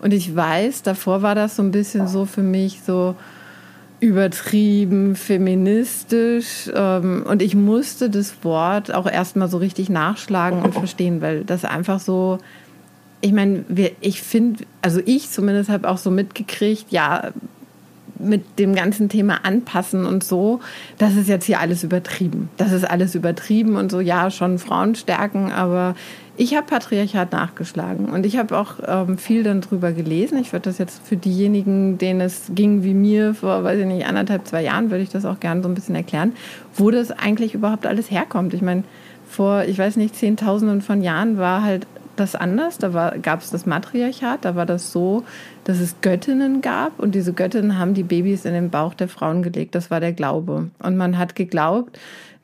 Und 0.00 0.12
ich 0.12 0.34
weiß, 0.34 0.82
davor 0.82 1.22
war 1.22 1.34
das 1.34 1.56
so 1.56 1.62
ein 1.62 1.70
bisschen 1.70 2.08
so 2.08 2.24
für 2.24 2.42
mich 2.42 2.80
so, 2.82 3.14
übertrieben 4.00 5.14
feministisch 5.14 6.70
ähm, 6.74 7.24
und 7.28 7.42
ich 7.42 7.54
musste 7.54 8.08
das 8.08 8.42
Wort 8.42 8.92
auch 8.92 9.06
erstmal 9.06 9.48
so 9.48 9.58
richtig 9.58 9.90
nachschlagen 9.90 10.62
und 10.62 10.74
verstehen, 10.74 11.20
weil 11.20 11.44
das 11.44 11.66
einfach 11.66 12.00
so, 12.00 12.38
ich 13.20 13.32
meine, 13.32 13.64
ich 14.00 14.22
finde, 14.22 14.64
also 14.80 15.00
ich 15.04 15.30
zumindest 15.30 15.68
habe 15.68 15.88
auch 15.88 15.98
so 15.98 16.10
mitgekriegt, 16.10 16.86
ja, 16.90 17.30
mit 18.22 18.58
dem 18.58 18.74
ganzen 18.74 19.08
Thema 19.08 19.44
anpassen 19.44 20.06
und 20.06 20.24
so, 20.24 20.60
das 20.98 21.16
ist 21.16 21.28
jetzt 21.28 21.44
hier 21.44 21.60
alles 21.60 21.84
übertrieben. 21.84 22.48
Das 22.56 22.72
ist 22.72 22.84
alles 22.84 23.14
übertrieben 23.14 23.76
und 23.76 23.90
so, 23.90 24.00
ja, 24.00 24.30
schon 24.30 24.58
Frauen 24.58 24.94
stärken, 24.94 25.52
aber 25.52 25.94
ich 26.36 26.54
habe 26.54 26.66
Patriarchat 26.66 27.32
nachgeschlagen 27.32 28.06
und 28.06 28.24
ich 28.24 28.38
habe 28.38 28.56
auch 28.56 28.76
ähm, 28.86 29.18
viel 29.18 29.42
dann 29.42 29.60
drüber 29.60 29.92
gelesen. 29.92 30.38
Ich 30.38 30.52
würde 30.52 30.70
das 30.70 30.78
jetzt 30.78 31.06
für 31.06 31.16
diejenigen, 31.16 31.98
denen 31.98 32.22
es 32.22 32.50
ging 32.54 32.82
wie 32.82 32.94
mir 32.94 33.34
vor, 33.34 33.62
weiß 33.62 33.80
ich 33.80 33.86
nicht, 33.86 34.06
anderthalb, 34.06 34.46
zwei 34.46 34.62
Jahren, 34.62 34.90
würde 34.90 35.02
ich 35.02 35.10
das 35.10 35.26
auch 35.26 35.38
gerne 35.38 35.62
so 35.62 35.68
ein 35.68 35.74
bisschen 35.74 35.94
erklären, 35.94 36.32
wo 36.74 36.90
das 36.90 37.10
eigentlich 37.10 37.54
überhaupt 37.54 37.86
alles 37.86 38.10
herkommt. 38.10 38.54
Ich 38.54 38.62
meine, 38.62 38.84
vor, 39.28 39.64
ich 39.64 39.78
weiß 39.78 39.96
nicht, 39.96 40.16
Zehntausenden 40.16 40.80
von 40.80 41.02
Jahren 41.02 41.36
war 41.36 41.62
halt 41.62 41.86
das 42.20 42.34
anders. 42.34 42.78
Da 42.78 43.14
gab 43.20 43.40
es 43.40 43.50
das 43.50 43.66
Matriarchat, 43.66 44.44
da 44.44 44.54
war 44.54 44.66
das 44.66 44.92
so, 44.92 45.24
dass 45.64 45.80
es 45.80 46.00
Göttinnen 46.00 46.60
gab 46.60 46.98
und 46.98 47.14
diese 47.14 47.32
Göttinnen 47.32 47.78
haben 47.78 47.94
die 47.94 48.02
Babys 48.02 48.44
in 48.44 48.52
den 48.52 48.70
Bauch 48.70 48.94
der 48.94 49.08
Frauen 49.08 49.42
gelegt. 49.42 49.74
Das 49.74 49.90
war 49.90 50.00
der 50.00 50.12
Glaube. 50.12 50.70
Und 50.82 50.96
man 50.96 51.18
hat 51.18 51.34
geglaubt, 51.34 51.98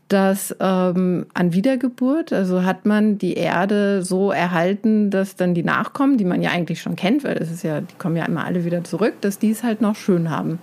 dass 0.08 0.54
ähm, 0.60 1.26
an 1.34 1.52
Wiedergeburt, 1.52 2.32
also 2.32 2.62
hat 2.62 2.86
man 2.86 3.18
die 3.18 3.34
Erde 3.34 4.04
so 4.04 4.30
erhalten, 4.30 5.10
dass 5.10 5.34
dann 5.34 5.52
die 5.54 5.64
Nachkommen, 5.64 6.16
die 6.16 6.24
man 6.24 6.42
ja 6.42 6.50
eigentlich 6.50 6.80
schon 6.80 6.94
kennt, 6.94 7.24
weil 7.24 7.36
es 7.38 7.50
ist 7.50 7.64
ja, 7.64 7.80
die 7.80 7.94
kommen 7.98 8.16
ja 8.16 8.24
immer 8.24 8.44
alle 8.44 8.64
wieder 8.64 8.84
zurück, 8.84 9.14
dass 9.20 9.38
die 9.38 9.50
es 9.50 9.64
halt 9.64 9.80
noch 9.80 9.96
schön 9.96 10.30
haben. 10.30 10.60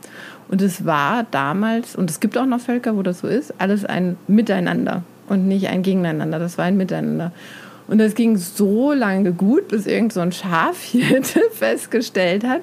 Und 0.48 0.62
es 0.62 0.86
war 0.86 1.26
damals, 1.30 1.96
und 1.96 2.10
es 2.10 2.22
gibt 2.22 2.38
auch 2.38 2.46
noch 2.46 2.62
Völker, 2.62 2.96
wo 2.96 3.02
das 3.02 3.20
so 3.20 3.28
ist, 3.28 3.54
alles 3.60 3.84
ein 3.84 4.18
Miteinander 4.28 5.04
und 5.28 5.48
nicht 5.48 5.68
ein 5.68 5.84
Gegeneinander. 5.84 6.40
Das 6.40 6.58
war 6.58 6.66
ein 6.66 6.78
Miteinander. 6.78 7.34
Und 7.94 8.00
das 8.00 8.16
ging 8.16 8.38
so 8.38 8.92
lange 8.92 9.34
gut, 9.34 9.68
bis 9.68 9.86
irgend 9.86 10.14
so 10.14 10.20
ein 10.20 10.32
Schafhirte 10.32 11.42
festgestellt 11.52 12.44
hat, 12.44 12.62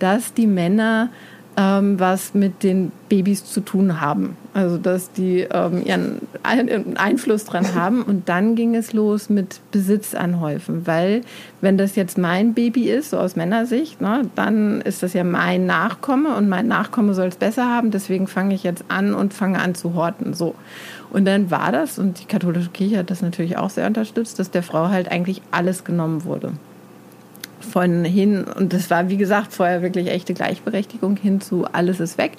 dass 0.00 0.34
die 0.34 0.48
Männer 0.48 1.10
ähm, 1.56 2.00
was 2.00 2.34
mit 2.34 2.62
den 2.62 2.92
Babys 3.08 3.44
zu 3.44 3.60
tun 3.60 4.00
haben. 4.00 4.36
Also 4.54 4.78
dass 4.78 5.12
die 5.12 5.46
ähm, 5.50 5.82
ihren 5.84 6.20
Einfluss 6.96 7.44
dran 7.44 7.74
haben. 7.74 8.02
Und 8.02 8.28
dann 8.28 8.54
ging 8.54 8.74
es 8.74 8.92
los 8.92 9.28
mit 9.28 9.60
Besitz 9.70 10.14
anhäufen. 10.14 10.86
Weil 10.86 11.22
wenn 11.60 11.76
das 11.76 11.96
jetzt 11.96 12.18
mein 12.18 12.54
Baby 12.54 12.90
ist, 12.90 13.10
so 13.10 13.18
aus 13.18 13.36
Männersicht, 13.36 14.00
ne, 14.00 14.22
dann 14.34 14.80
ist 14.80 15.02
das 15.02 15.12
ja 15.12 15.24
mein 15.24 15.66
Nachkomme 15.66 16.34
und 16.36 16.48
mein 16.48 16.66
Nachkomme 16.68 17.14
soll 17.14 17.28
es 17.28 17.36
besser 17.36 17.68
haben. 17.68 17.90
Deswegen 17.90 18.26
fange 18.26 18.54
ich 18.54 18.62
jetzt 18.62 18.84
an 18.88 19.14
und 19.14 19.34
fange 19.34 19.58
an 19.58 19.74
zu 19.74 19.94
horten. 19.94 20.34
So. 20.34 20.54
Und 21.10 21.26
dann 21.26 21.50
war 21.50 21.72
das, 21.72 21.98
und 21.98 22.20
die 22.20 22.26
katholische 22.26 22.70
Kirche 22.70 22.98
hat 22.98 23.10
das 23.10 23.20
natürlich 23.20 23.58
auch 23.58 23.70
sehr 23.70 23.86
unterstützt, 23.86 24.38
dass 24.38 24.50
der 24.50 24.62
Frau 24.62 24.88
halt 24.88 25.10
eigentlich 25.10 25.42
alles 25.50 25.84
genommen 25.84 26.24
wurde 26.24 26.52
von 27.64 28.04
hin, 28.04 28.44
und 28.44 28.72
das 28.72 28.90
war 28.90 29.08
wie 29.08 29.16
gesagt 29.16 29.52
vorher 29.52 29.82
wirklich 29.82 30.08
echte 30.08 30.34
Gleichberechtigung 30.34 31.16
hin 31.16 31.40
zu 31.40 31.64
alles 31.64 32.00
ist 32.00 32.18
weg. 32.18 32.32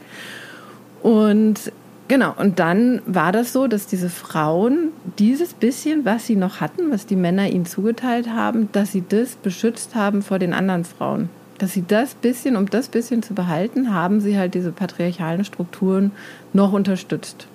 Und 1.01 1.71
genau, 2.07 2.33
und 2.37 2.59
dann 2.59 3.01
war 3.05 3.31
das 3.31 3.53
so, 3.53 3.67
dass 3.67 3.87
diese 3.87 4.09
Frauen 4.09 4.89
dieses 5.19 5.53
bisschen, 5.53 6.05
was 6.05 6.25
sie 6.25 6.35
noch 6.35 6.61
hatten, 6.61 6.91
was 6.91 7.05
die 7.05 7.15
Männer 7.15 7.49
ihnen 7.49 7.65
zugeteilt 7.65 8.29
haben, 8.29 8.69
dass 8.71 8.91
sie 8.91 9.03
das 9.07 9.35
beschützt 9.35 9.95
haben 9.95 10.21
vor 10.21 10.39
den 10.39 10.53
anderen 10.53 10.85
Frauen. 10.85 11.29
Dass 11.57 11.73
sie 11.73 11.83
das 11.87 12.15
bisschen, 12.15 12.55
um 12.55 12.69
das 12.69 12.87
bisschen 12.87 13.21
zu 13.21 13.33
behalten, 13.33 13.93
haben 13.93 14.21
sie 14.21 14.37
halt 14.37 14.53
diese 14.53 14.71
patriarchalen 14.71 15.45
Strukturen 15.45 16.11
noch 16.51 16.73
unterstützt. 16.73 17.47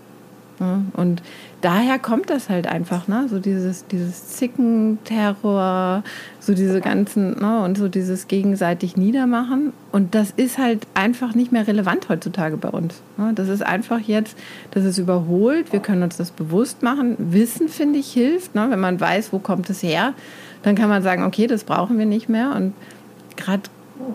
Und 0.95 1.23
daher 1.61 1.99
kommt 1.99 2.31
das 2.31 2.49
halt 2.49 2.67
einfach, 2.67 3.09
ne? 3.09 3.27
So 3.29 3.39
dieses, 3.39 3.87
dieses 3.87 4.29
Zickenterror, 4.29 6.05
so 6.41 6.55
diese 6.55 6.81
ganzen, 6.81 7.41
ne? 7.41 7.63
Und 7.63 7.77
so 7.79 7.89
dieses 7.89 8.29
gegenseitig 8.29 8.97
Niedermachen. 8.97 9.73
Und 9.91 10.15
das 10.15 10.31
ist 10.31 10.59
halt 10.59 10.87
einfach 10.95 11.35
nicht 11.35 11.53
mehr 11.53 11.67
relevant 11.67 12.09
heutzutage 12.09 12.57
bei 12.57 12.69
uns. 12.69 13.03
Ne? 13.17 13.33
Das 13.35 13.49
ist 13.49 13.63
einfach 13.63 14.01
jetzt, 14.01 14.37
das 14.71 14.85
ist 14.85 14.99
überholt. 14.99 15.73
Wir 15.73 15.81
können 15.81 16.03
uns 16.03 16.17
das 16.17 16.31
bewusst 16.31 16.83
machen. 16.83 17.17
Wissen, 17.19 17.69
finde 17.69 17.99
ich, 17.99 18.13
hilft. 18.13 18.55
Ne? 18.55 18.67
Wenn 18.71 18.81
man 18.81 19.01
weiß, 19.01 19.33
wo 19.33 19.39
kommt 19.39 19.71
es 19.71 19.83
her, 19.83 20.13
dann 20.63 20.75
kann 20.75 20.89
man 20.89 21.03
sagen, 21.03 21.25
okay, 21.25 21.47
das 21.47 21.65
brauchen 21.65 21.99
wir 21.99 22.07
nicht 22.07 22.29
mehr. 22.29 22.55
Und 22.55 22.75
gerade 23.37 23.63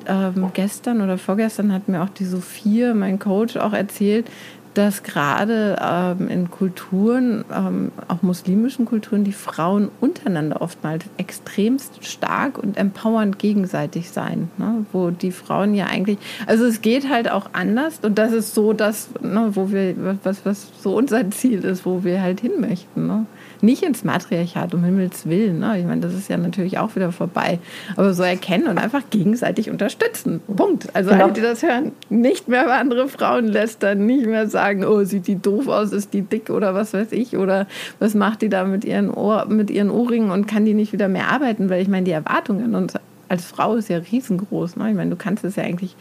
ähm, 0.08 0.52
gestern 0.54 1.02
oder 1.02 1.18
vorgestern 1.18 1.74
hat 1.74 1.88
mir 1.88 2.04
auch 2.04 2.10
die 2.10 2.26
Sophie, 2.26 2.94
mein 2.94 3.20
Coach, 3.20 3.58
auch 3.58 3.74
erzählt, 3.74 4.28
dass 4.74 5.04
gerade 5.04 5.78
ähm, 5.82 6.28
in 6.28 6.52
Kulturen, 6.52 7.46
ähm, 7.54 7.92
auch 8.08 8.22
muslimischen 8.22 8.86
Kulturen, 8.86 9.24
die 9.24 9.34
Frauen 9.34 9.90
untereinander 10.02 10.62
oftmals 10.62 11.06
extremst 11.18 12.06
stark 12.06 12.58
und 12.58 12.78
empowernd 12.78 13.40
gegenseitig 13.40 14.10
sein. 14.10 14.50
Ne? 14.58 14.86
Wo 14.92 15.12
die 15.12 15.32
Frauen 15.32 15.74
ja 15.76 15.86
eigentlich, 15.86 16.18
also 16.48 16.66
es 16.66 16.82
geht 16.82 17.10
halt 17.10 17.30
auch 17.30 17.50
anders 17.54 18.00
und 18.02 18.18
das 18.18 18.32
ist 18.32 18.56
so 18.56 18.74
das, 18.74 19.10
ne, 19.22 19.52
wo 19.54 19.72
wir, 19.72 19.96
was, 20.24 20.46
was 20.46 20.68
so 20.82 20.96
unser 20.96 21.30
Ziel 21.32 21.64
ist, 21.64 21.86
wo 21.86 22.04
wir 22.04 22.22
halt 22.22 22.40
hin 22.40 22.60
möchten. 22.60 23.08
Ne? 23.08 23.26
Nicht 23.64 23.82
ins 23.82 24.04
Matriarchat, 24.04 24.74
um 24.74 24.84
Himmels 24.84 25.26
Willen. 25.26 25.60
Ne? 25.60 25.80
Ich 25.80 25.86
meine, 25.86 26.02
das 26.02 26.14
ist 26.14 26.30
ja 26.30 26.38
natürlich 26.38 26.78
auch 26.78 26.96
wieder 26.96 27.12
vorbei. 27.14 27.60
Aber 27.96 28.14
so 28.14 28.22
erkennen 28.22 28.68
und 28.68 28.78
einfach 28.78 29.02
gegenseitig 29.10 29.70
unterstützen. 29.70 30.42
Punkt. 30.54 30.94
Also 30.94 31.12
genau. 31.12 31.24
alle, 31.26 31.34
die 31.34 31.42
das 31.42 31.64
hören, 31.64 31.94
nicht 32.10 32.50
mehr 32.50 32.66
über 32.66 32.76
andere 32.76 33.08
Frauen 33.08 33.48
lästern, 33.48 34.06
nicht 34.06 34.26
mehr 34.26 34.50
sagen, 34.50 34.86
oh, 34.86 35.04
sieht 35.06 35.28
die 35.28 35.38
doof 35.38 35.68
aus, 35.70 35.94
ist 35.94 36.14
die 36.14 36.24
dick 36.24 36.50
oder 36.50 36.76
was 36.76 36.94
weiß 36.94 37.14
ich. 37.14 37.38
Oder 37.38 37.68
was 38.00 38.14
macht 38.16 38.42
die 38.42 38.50
da 38.50 38.66
mit 38.66 38.84
ihren, 38.84 39.10
Ohr, 39.10 39.46
mit 39.46 39.72
ihren 39.72 39.90
Ohrringen 39.90 40.30
und 40.32 40.46
kann 40.46 40.66
die 40.66 40.74
nicht 40.74 40.92
wieder 40.92 41.08
mehr 41.08 41.30
arbeiten? 41.30 41.70
Weil 41.70 41.82
ich 41.82 41.88
meine, 41.88 42.04
die 42.04 42.12
Erwartungen 42.12 42.76
uns 42.76 42.94
als 43.30 43.46
Frau 43.46 43.76
ist 43.76 43.90
ja 43.90 43.98
riesengroß. 43.98 44.76
Ne? 44.76 44.90
Ich 44.90 44.96
meine, 44.96 45.10
du 45.10 45.16
kannst 45.16 45.46
es 45.46 45.56
ja 45.56 45.64
eigentlich 45.64 45.96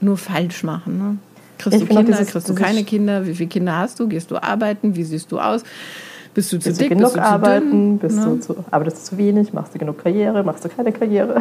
nur 0.00 0.16
falsch 0.16 0.64
machen. 0.64 0.98
Ne? 0.98 1.18
Kriegst 1.58 1.82
ich 1.82 1.88
du 1.88 1.94
Kinder, 1.94 2.12
dieses, 2.12 2.32
kriegst 2.32 2.48
du 2.48 2.54
keine 2.54 2.82
Kinder? 2.82 3.26
Wie 3.26 3.34
viele 3.34 3.50
Kinder 3.50 3.76
hast 3.76 4.00
du? 4.00 4.08
Gehst 4.08 4.30
du 4.30 4.42
arbeiten? 4.42 4.96
Wie 4.96 5.04
siehst 5.04 5.30
du 5.30 5.38
aus? 5.38 5.64
Bist 6.34 6.52
du 6.52 6.58
zu 6.58 6.66
Willst 6.66 6.80
dick, 6.80 6.88
du 6.90 6.96
genug 6.96 7.12
bist 7.12 7.16
du 7.16 7.20
zu 7.20 7.26
arbeiten? 7.26 7.70
dünn, 7.70 7.98
bist 7.98 8.16
ne? 8.18 8.24
du 8.24 8.40
zu, 8.40 8.56
arbeitest 8.70 8.98
du 8.98 9.02
zu 9.10 9.18
wenig? 9.18 9.52
Machst 9.52 9.74
du 9.74 9.78
genug 9.78 10.02
Karriere? 10.02 10.42
Machst 10.42 10.64
du 10.64 10.68
keine 10.68 10.92
Karriere? 10.92 11.40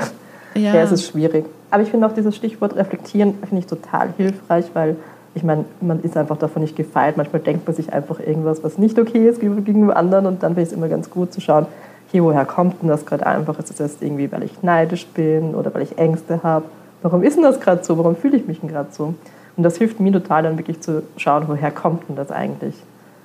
Ja. 0.55 0.75
Ja, 0.75 0.81
es 0.83 0.91
ist 0.91 1.07
schwierig. 1.07 1.45
Aber 1.71 1.81
ich 1.81 1.89
finde 1.89 2.05
auch 2.05 2.13
dieses 2.13 2.35
Stichwort 2.35 2.75
reflektieren 2.75 3.33
finde 3.39 3.57
ich 3.57 3.65
total 3.65 4.13
hilfreich, 4.17 4.65
weil 4.73 4.95
ich 5.33 5.43
meine, 5.43 5.65
man 5.81 5.99
ist 6.01 6.15
einfach 6.15 6.37
davon 6.37 6.61
nicht 6.61 6.75
gefeit. 6.75 7.17
Manchmal 7.17 7.41
denkt 7.41 7.65
man 7.65 7.75
sich 7.75 7.91
einfach 7.91 8.19
irgendwas, 8.19 8.63
was 8.63 8.77
nicht 8.77 8.99
okay 8.99 9.27
ist 9.27 9.39
gegenüber 9.41 9.97
anderen 9.97 10.27
und 10.27 10.43
dann 10.43 10.51
finde 10.51 10.61
ich 10.61 10.67
es 10.67 10.73
immer 10.73 10.89
ganz 10.89 11.09
gut 11.09 11.33
zu 11.33 11.41
schauen, 11.41 11.65
hier, 12.11 12.23
woher 12.23 12.45
kommt 12.45 12.83
denn 12.83 12.89
das 12.89 13.07
gerade 13.07 13.25
einfach? 13.25 13.57
Ist 13.57 13.71
es 13.71 13.79
jetzt 13.79 14.03
irgendwie, 14.03 14.31
weil 14.31 14.43
ich 14.43 14.61
neidisch 14.61 15.07
bin 15.07 15.55
oder 15.55 15.73
weil 15.73 15.81
ich 15.81 15.97
Ängste 15.97 16.43
habe? 16.43 16.65
Warum 17.01 17.23
ist 17.23 17.35
denn 17.35 17.43
das 17.43 17.59
gerade 17.59 17.83
so? 17.83 17.97
Warum 17.97 18.15
fühle 18.15 18.37
ich 18.37 18.45
mich 18.45 18.59
denn 18.59 18.69
gerade 18.69 18.89
so? 18.91 19.15
Und 19.57 19.63
das 19.63 19.77
hilft 19.77 19.99
mir 19.99 20.11
total 20.11 20.43
dann 20.43 20.59
wirklich 20.59 20.81
zu 20.81 21.01
schauen, 21.17 21.45
woher 21.47 21.71
kommt 21.71 22.07
denn 22.07 22.15
das 22.15 22.29
eigentlich? 22.31 22.75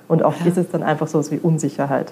Und 0.09 0.23
oft 0.23 0.41
Ja. 0.41 0.47
ist 0.47 0.57
es 0.57 0.69
dann 0.69 0.83
einfach 0.83 1.07
so 1.07 1.23
wie 1.31 1.37
Unsicherheit. 1.37 2.11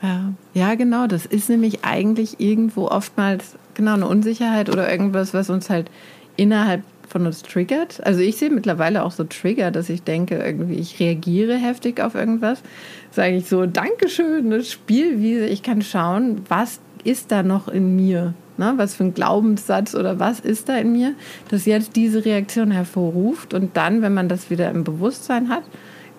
Ja. 0.00 0.32
ja, 0.54 0.74
genau. 0.76 1.08
Das 1.08 1.26
ist 1.26 1.48
nämlich 1.48 1.84
eigentlich 1.84 2.38
irgendwo 2.38 2.86
oftmals 2.86 3.56
genau 3.74 3.94
eine 3.94 4.06
Unsicherheit 4.06 4.68
oder 4.68 4.88
irgendwas, 4.88 5.34
was 5.34 5.50
uns 5.50 5.70
halt 5.70 5.90
innerhalb 6.36 6.82
von 7.08 7.26
uns 7.26 7.42
triggert. 7.42 8.04
Also 8.06 8.20
ich 8.20 8.36
sehe 8.36 8.50
mittlerweile 8.50 9.02
auch 9.02 9.10
so 9.10 9.24
Trigger, 9.24 9.70
dass 9.70 9.88
ich 9.88 10.02
denke, 10.02 10.36
irgendwie 10.36 10.74
ich 10.74 11.00
reagiere 11.00 11.56
heftig 11.56 12.00
auf 12.00 12.14
irgendwas. 12.14 12.62
Sage 13.10 13.36
ich 13.36 13.48
so, 13.48 13.66
Dankeschön, 13.66 14.46
eine 14.46 14.62
Spielwiese. 14.62 15.46
Ich 15.46 15.62
kann 15.62 15.82
schauen, 15.82 16.42
was 16.48 16.80
ist 17.02 17.32
da 17.32 17.42
noch 17.42 17.66
in 17.68 17.96
mir? 17.96 18.34
Ne? 18.58 18.74
Was 18.76 18.94
für 18.94 19.04
ein 19.04 19.14
Glaubenssatz 19.14 19.94
oder 19.94 20.20
was 20.20 20.40
ist 20.40 20.68
da 20.68 20.76
in 20.76 20.92
mir, 20.92 21.14
das 21.48 21.64
jetzt 21.64 21.96
diese 21.96 22.24
Reaktion 22.24 22.70
hervorruft. 22.70 23.54
Und 23.54 23.76
dann, 23.76 24.02
wenn 24.02 24.14
man 24.14 24.28
das 24.28 24.50
wieder 24.50 24.70
im 24.70 24.84
Bewusstsein 24.84 25.48
hat, 25.48 25.62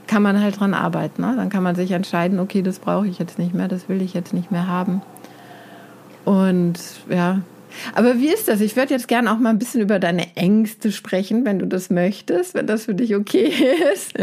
kann 0.10 0.24
man 0.24 0.42
halt 0.42 0.60
dran 0.60 0.74
arbeiten. 0.74 1.22
Ne? 1.22 1.36
Dann 1.38 1.50
kann 1.50 1.62
man 1.62 1.76
sich 1.76 1.92
entscheiden, 1.92 2.40
okay, 2.40 2.64
das 2.64 2.80
brauche 2.80 3.08
ich 3.08 3.20
jetzt 3.20 3.38
nicht 3.38 3.54
mehr, 3.54 3.68
das 3.68 3.88
will 3.90 4.02
ich 4.02 4.16
jetzt 4.16 4.34
nicht 4.34 4.50
mehr 4.52 4.66
haben. 4.66 5.04
Und 6.26 6.80
ja, 7.10 7.42
aber 7.94 8.18
wie 8.18 8.30
ist 8.30 8.48
das? 8.48 8.60
Ich 8.60 8.76
würde 8.76 8.92
jetzt 8.92 9.08
gerne 9.08 9.32
auch 9.32 9.38
mal 9.38 9.52
ein 9.52 9.60
bisschen 9.60 9.82
über 9.82 10.00
deine 10.00 10.36
Ängste 10.36 10.92
sprechen, 10.92 11.46
wenn 11.46 11.60
du 11.60 11.68
das 11.68 11.92
möchtest, 11.92 12.56
wenn 12.56 12.66
das 12.66 12.86
für 12.86 12.96
dich 12.96 13.16
okay 13.16 13.54
ist. 13.94 14.16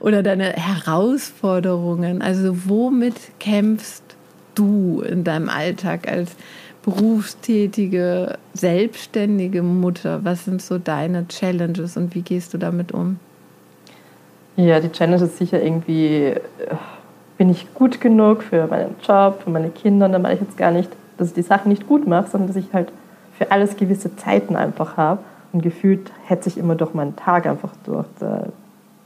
Oder 0.00 0.24
deine 0.24 0.52
Herausforderungen. 0.52 2.22
Also 2.22 2.68
womit 2.68 3.14
kämpfst 3.38 4.02
du 4.56 5.00
in 5.02 5.22
deinem 5.22 5.48
Alltag 5.48 6.10
als 6.10 6.32
berufstätige, 6.82 8.36
selbstständige 8.52 9.62
Mutter? 9.62 10.24
Was 10.24 10.44
sind 10.46 10.60
so 10.60 10.78
deine 10.78 11.28
Challenges 11.28 11.96
und 11.96 12.16
wie 12.16 12.22
gehst 12.22 12.52
du 12.52 12.58
damit 12.58 12.90
um? 12.90 13.20
Ja, 14.60 14.78
die 14.78 14.92
Challenge 14.92 15.24
ist 15.24 15.38
sicher 15.38 15.62
irgendwie, 15.62 16.16
äh, 16.26 16.36
bin 17.38 17.48
ich 17.48 17.72
gut 17.72 17.98
genug 17.98 18.42
für 18.42 18.66
meinen 18.66 18.94
Job, 19.02 19.40
für 19.42 19.48
meine 19.48 19.70
Kinder? 19.70 20.04
Und 20.04 20.12
dann 20.12 20.20
meine 20.20 20.34
ich 20.34 20.42
jetzt 20.42 20.58
gar 20.58 20.70
nicht, 20.70 20.90
dass 21.16 21.28
ich 21.28 21.34
die 21.34 21.40
Sachen 21.40 21.70
nicht 21.70 21.88
gut 21.88 22.06
mache, 22.06 22.28
sondern 22.28 22.48
dass 22.48 22.56
ich 22.56 22.70
halt 22.74 22.92
für 23.38 23.50
alles 23.50 23.78
gewisse 23.78 24.14
Zeiten 24.16 24.56
einfach 24.56 24.98
habe. 24.98 25.20
Und 25.54 25.62
gefühlt 25.62 26.12
hetze 26.26 26.50
ich 26.50 26.58
immer 26.58 26.74
durch 26.74 26.92
meinen 26.92 27.16
Tag 27.16 27.46
einfach 27.46 27.70
durch. 27.86 28.06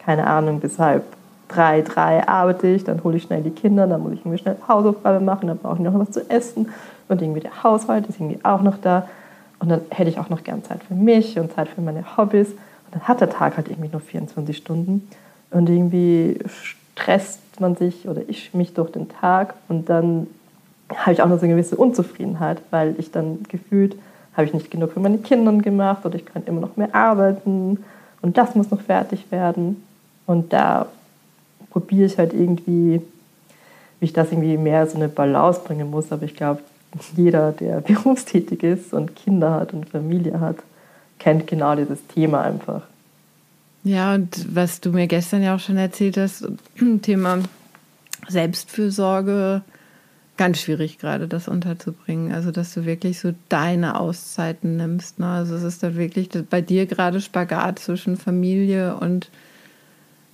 Keine 0.01 0.27
Ahnung, 0.27 0.59
bis 0.59 0.81
halb 0.81 1.05
drei, 1.47 1.83
drei 1.83 2.27
arbeite 2.27 2.67
ich, 2.67 2.83
dann 2.83 3.05
hole 3.05 3.17
ich 3.17 3.23
schnell 3.23 3.43
die 3.43 3.51
Kinder, 3.51 3.87
dann 3.87 4.03
muss 4.03 4.15
ich 4.15 4.21
irgendwie 4.21 4.39
schnell 4.39 4.57
Hausaufgaben 4.67 5.25
machen, 5.25 5.47
dann 5.47 5.59
brauche 5.59 5.77
ich 5.77 5.83
noch 5.83 5.97
was 5.97 6.11
zu 6.11 6.29
essen 6.29 6.71
und 7.09 7.23
irgendwie 7.23 7.41
der 7.41 7.63
Haushalt 7.63 8.09
ist 8.09 8.19
irgendwie 8.19 8.41
auch 8.43 8.63
noch 8.63 8.79
da. 8.79 9.07
Und 9.61 9.69
dann 9.69 9.83
hätte 9.91 10.11
ich 10.11 10.19
auch 10.19 10.31
noch 10.31 10.43
gern 10.43 10.65
Zeit 10.65 10.83
für 10.83 10.95
mich 10.95 11.39
und 11.39 11.53
Zeit 11.53 11.69
für 11.69 11.81
meine 11.81 12.17
Hobbys. 12.17 12.49
Und 12.49 12.91
dann 12.91 13.03
hat 13.03 13.21
der 13.21 13.31
Tag 13.31 13.57
halt 13.57 13.69
irgendwie 13.69 13.91
nur 13.91 14.01
24 14.01 14.57
Stunden. 14.57 15.09
Und 15.55 15.71
irgendwie 15.71 16.41
stresst 16.95 17.39
man 17.61 17.77
sich 17.77 18.09
oder 18.09 18.23
ich 18.27 18.53
mich 18.55 18.75
durch 18.75 18.91
den 18.91 19.09
Tag 19.09 19.55
und 19.69 19.89
dann 19.89 20.27
habe 20.93 21.13
ich 21.13 21.23
auch 21.23 21.29
noch 21.29 21.39
so 21.39 21.45
eine 21.45 21.55
gewisse 21.55 21.77
Unzufriedenheit, 21.77 22.61
weil 22.71 22.97
ich 22.99 23.13
dann 23.13 23.45
gefühlt, 23.49 23.95
habe 24.37 24.47
ich 24.47 24.53
nicht 24.53 24.71
genug 24.73 24.93
für 24.93 25.01
meine 25.01 25.19
Kinder 25.19 25.53
gemacht 25.53 26.05
oder 26.05 26.17
ich 26.17 26.27
kann 26.27 26.43
immer 26.47 26.61
noch 26.61 26.77
mehr 26.77 26.93
arbeiten 26.93 27.85
und 28.21 28.37
das 28.37 28.57
muss 28.57 28.73
noch 28.73 28.81
fertig 28.81 29.31
werden. 29.31 29.83
Und 30.27 30.53
da 30.53 30.87
probiere 31.71 32.07
ich 32.07 32.19
halt 32.19 32.33
irgendwie, 32.33 33.01
wie 34.01 34.05
ich 34.05 34.13
das 34.13 34.33
irgendwie 34.33 34.57
mehr 34.57 34.89
so 34.89 34.97
eine 34.97 35.09
Balance 35.09 35.61
bringen 35.65 35.89
muss. 35.89 36.11
Aber 36.11 36.25
ich 36.25 36.35
glaube, 36.35 36.63
jeder, 37.17 37.53
der 37.53 37.81
berufstätig 37.81 38.63
ist 38.65 38.93
und 38.93 39.15
Kinder 39.15 39.53
hat 39.53 39.73
und 39.73 39.89
Familie 39.89 40.41
hat, 40.41 40.57
kennt 41.21 41.47
genau 41.47 41.77
dieses 41.77 42.05
Thema 42.09 42.43
einfach. 42.43 42.83
Ja, 43.85 44.15
und 44.15 44.55
was 44.55 44.81
du 44.81 44.91
mir 44.91 45.07
gestern 45.07 45.43
ja 45.43 45.55
auch 45.55 45.61
schon 45.61 45.77
erzählt 45.77 46.17
hast, 46.17 46.49
Thema 47.03 47.41
Selbstfürsorge, 48.29 49.61
ganz 50.39 50.59
schwierig 50.59 50.99
gerade 50.99 51.29
das 51.29 51.49
unterzubringen. 51.49 52.33
Also, 52.33 52.51
dass 52.51 52.73
du 52.73 52.87
wirklich 52.87 53.21
so 53.21 53.35
deine 53.51 54.01
Auszeiten 54.01 54.79
nimmst. 54.79 55.19
Ne? 55.19 55.27
Also, 55.27 55.55
es 55.55 55.63
ist 55.63 55.83
da 55.83 55.95
wirklich 55.95 56.31
bei 56.49 56.63
dir 56.63 56.87
gerade 56.87 57.21
Spagat 57.21 57.79
zwischen 57.79 58.17
Familie 58.17 58.97
und 58.97 59.29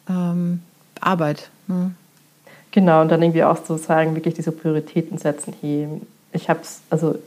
ähm, 0.08 0.60
Arbeit. 1.00 1.50
Ne? 1.66 1.90
Genau, 2.70 3.00
und 3.00 3.08
dann 3.08 3.20
irgendwie 3.20 3.42
auch 3.42 3.64
so 3.64 3.76
sagen, 3.76 4.14
wirklich 4.14 4.34
diese 4.34 4.52
Prioritäten 4.52 5.18
setzen. 5.18 5.54
Hey, 5.60 5.88
ich 6.32 6.48
hab's, 6.48 6.82
also 6.88 7.18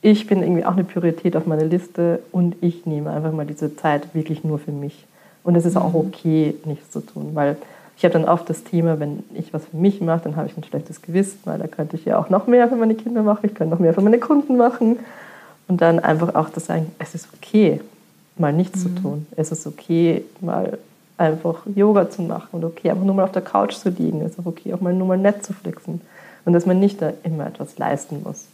ich 0.00 0.26
bin 0.26 0.42
irgendwie 0.42 0.64
auch 0.64 0.72
eine 0.72 0.84
Priorität 0.84 1.36
auf 1.36 1.46
meiner 1.46 1.64
Liste 1.64 2.20
und 2.32 2.56
ich 2.62 2.86
nehme 2.86 3.10
einfach 3.10 3.32
mal 3.32 3.44
diese 3.44 3.76
Zeit 3.76 4.14
wirklich 4.14 4.44
nur 4.44 4.58
für 4.58 4.72
mich. 4.72 5.04
Und 5.46 5.54
es 5.54 5.64
ist 5.64 5.76
auch 5.76 5.94
okay, 5.94 6.54
nichts 6.64 6.90
zu 6.90 7.00
tun, 7.00 7.30
weil 7.34 7.56
ich 7.96 8.04
habe 8.04 8.12
dann 8.12 8.24
oft 8.24 8.50
das 8.50 8.64
Thema, 8.64 8.98
wenn 8.98 9.22
ich 9.32 9.54
was 9.54 9.64
für 9.66 9.76
mich 9.76 10.00
mache, 10.00 10.22
dann 10.24 10.34
habe 10.34 10.48
ich 10.48 10.56
ein 10.56 10.64
schlechtes 10.64 11.02
Gewissen, 11.02 11.38
weil 11.44 11.60
da 11.60 11.68
könnte 11.68 11.96
ich 11.96 12.04
ja 12.04 12.18
auch 12.18 12.28
noch 12.30 12.48
mehr 12.48 12.68
für 12.68 12.74
meine 12.74 12.96
Kinder 12.96 13.22
machen, 13.22 13.46
ich 13.46 13.54
könnte 13.54 13.72
noch 13.72 13.78
mehr 13.78 13.94
für 13.94 14.00
meine 14.00 14.18
Kunden 14.18 14.56
machen. 14.56 14.98
Und 15.68 15.80
dann 15.80 16.00
einfach 16.00 16.34
auch 16.34 16.50
das 16.50 16.66
sagen, 16.66 16.90
es 16.98 17.14
ist 17.14 17.28
okay, 17.36 17.80
mal 18.36 18.52
nichts 18.52 18.82
zu 18.82 18.88
tun. 18.88 19.26
Es 19.36 19.52
ist 19.52 19.66
okay, 19.68 20.24
mal 20.40 20.78
einfach 21.16 21.64
Yoga 21.74 22.10
zu 22.10 22.22
machen 22.22 22.48
und 22.52 22.64
okay, 22.64 22.90
einfach 22.90 23.04
nur 23.04 23.14
mal 23.14 23.24
auf 23.24 23.32
der 23.32 23.42
Couch 23.42 23.74
zu 23.74 23.88
liegen. 23.88 24.22
Es 24.22 24.32
ist 24.32 24.40
auch 24.40 24.46
okay, 24.46 24.74
auch 24.74 24.80
mal 24.80 24.92
nur 24.92 25.06
mal 25.06 25.16
nett 25.16 25.44
zu 25.44 25.52
flixen. 25.52 26.00
Und 26.44 26.52
dass 26.52 26.66
man 26.66 26.80
nicht 26.80 27.00
da 27.00 27.12
immer 27.22 27.46
etwas 27.46 27.78
leisten 27.78 28.22
muss. 28.24 28.46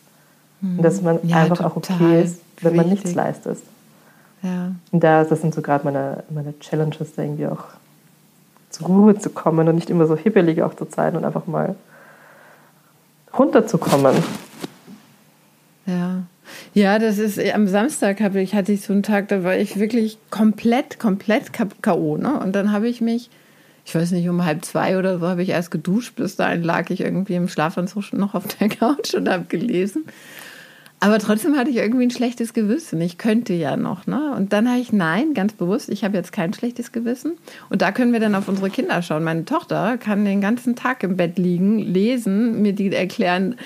Und 0.60 0.82
dass 0.82 1.02
man 1.02 1.18
Ja, 1.24 1.38
einfach 1.38 1.64
auch 1.64 1.76
okay 1.76 2.22
ist, 2.22 2.40
wenn 2.60 2.76
man 2.76 2.84
wichtig. 2.86 3.04
nichts 3.04 3.14
leistet. 3.14 3.58
Ja. 4.42 4.72
Und 4.90 5.04
da, 5.04 5.24
das 5.24 5.40
sind 5.40 5.54
so 5.54 5.62
gerade 5.62 5.84
meine, 5.84 6.24
meine 6.30 6.58
Challenges, 6.58 7.14
da 7.14 7.22
irgendwie 7.22 7.46
auch 7.46 7.64
zur 8.70 8.86
Ruhe 8.86 9.18
zu 9.18 9.30
kommen 9.30 9.68
und 9.68 9.74
nicht 9.74 9.90
immer 9.90 10.06
so 10.06 10.16
hibbelig 10.16 10.62
auch 10.62 10.74
zu 10.74 10.86
sein 10.90 11.16
und 11.16 11.24
einfach 11.24 11.46
mal 11.46 11.76
runterzukommen. 13.36 14.16
Ja. 15.86 16.22
Ja, 16.74 16.98
das 16.98 17.18
ist 17.18 17.38
am 17.54 17.66
Samstag 17.66 18.20
habe 18.20 18.40
ich 18.40 18.54
hatte 18.54 18.72
ich 18.72 18.82
so 18.82 18.92
einen 18.92 19.02
Tag, 19.02 19.28
da 19.28 19.44
war 19.44 19.56
ich 19.56 19.78
wirklich 19.78 20.18
komplett 20.30 20.98
komplett 20.98 21.52
K.O. 21.52 22.16
Ne? 22.16 22.38
Und 22.40 22.52
dann 22.52 22.72
habe 22.72 22.88
ich 22.88 23.00
mich, 23.00 23.30
ich 23.84 23.94
weiß 23.94 24.12
nicht, 24.12 24.28
um 24.28 24.44
halb 24.44 24.64
zwei 24.64 24.98
oder 24.98 25.18
so 25.18 25.28
habe 25.28 25.42
ich 25.42 25.50
erst 25.50 25.70
geduscht. 25.70 26.16
Bis 26.16 26.36
dahin 26.36 26.62
lag 26.62 26.90
ich 26.90 27.00
irgendwie 27.00 27.34
im 27.34 27.48
Schlafanzug 27.48 28.12
noch 28.12 28.34
auf 28.34 28.44
der 28.48 28.68
Couch 28.70 29.14
und 29.14 29.28
habe 29.28 29.44
gelesen. 29.44 30.04
Aber 31.02 31.18
trotzdem 31.18 31.56
hatte 31.56 31.68
ich 31.68 31.78
irgendwie 31.78 32.04
ein 32.04 32.12
schlechtes 32.12 32.54
Gewissen. 32.54 33.00
Ich 33.00 33.18
könnte 33.18 33.54
ja 33.54 33.76
noch, 33.76 34.06
ne? 34.06 34.32
Und 34.36 34.52
dann 34.52 34.68
habe 34.68 34.78
ich, 34.78 34.92
nein, 34.92 35.34
ganz 35.34 35.52
bewusst, 35.52 35.88
ich 35.88 36.04
habe 36.04 36.16
jetzt 36.16 36.30
kein 36.30 36.54
schlechtes 36.54 36.92
Gewissen. 36.92 37.32
Und 37.70 37.82
da 37.82 37.90
können 37.90 38.12
wir 38.12 38.20
dann 38.20 38.36
auf 38.36 38.46
unsere 38.46 38.70
Kinder 38.70 39.02
schauen. 39.02 39.24
Meine 39.24 39.44
Tochter 39.44 39.98
kann 39.98 40.24
den 40.24 40.40
ganzen 40.40 40.76
Tag 40.76 41.02
im 41.02 41.16
Bett 41.16 41.38
liegen, 41.38 41.80
lesen, 41.80 42.62
mir 42.62 42.72
die 42.72 42.92
erklären, 42.92 43.56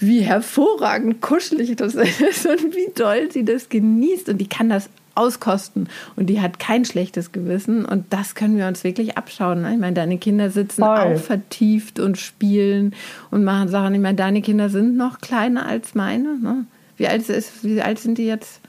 wie 0.00 0.22
hervorragend 0.22 1.20
kuschelig 1.20 1.76
das 1.76 1.94
ist 1.94 2.44
und 2.46 2.74
wie 2.74 2.90
doll 2.92 3.30
sie 3.30 3.44
das 3.44 3.68
genießt. 3.68 4.28
Und 4.28 4.38
die 4.38 4.48
kann 4.48 4.68
das 4.68 4.90
auskosten 5.14 5.88
und 6.16 6.26
die 6.26 6.40
hat 6.40 6.58
kein 6.58 6.84
schlechtes 6.84 7.30
Gewissen 7.30 7.84
und 7.84 8.06
das 8.10 8.34
können 8.34 8.56
wir 8.56 8.66
uns 8.66 8.82
wirklich 8.82 9.16
abschauen. 9.16 9.62
Ne? 9.62 9.74
Ich 9.74 9.78
meine, 9.78 9.94
deine 9.94 10.18
Kinder 10.18 10.50
sitzen 10.50 10.82
Voll. 10.82 10.98
auch 10.98 11.16
vertieft 11.18 12.00
und 12.00 12.18
spielen 12.18 12.96
und 13.30 13.44
machen 13.44 13.68
Sachen. 13.68 13.94
Ich 13.94 14.00
meine, 14.00 14.16
deine 14.16 14.42
Kinder 14.42 14.70
sind 14.70 14.96
noch 14.96 15.20
kleiner 15.20 15.66
als 15.66 15.94
meine. 15.94 16.36
Ne? 16.36 16.64
Wie, 17.00 17.08
alt 17.08 17.26
ist, 17.30 17.64
wie 17.64 17.80
alt 17.80 17.98
sind 17.98 18.18
die 18.18 18.26
jetzt? 18.26 18.60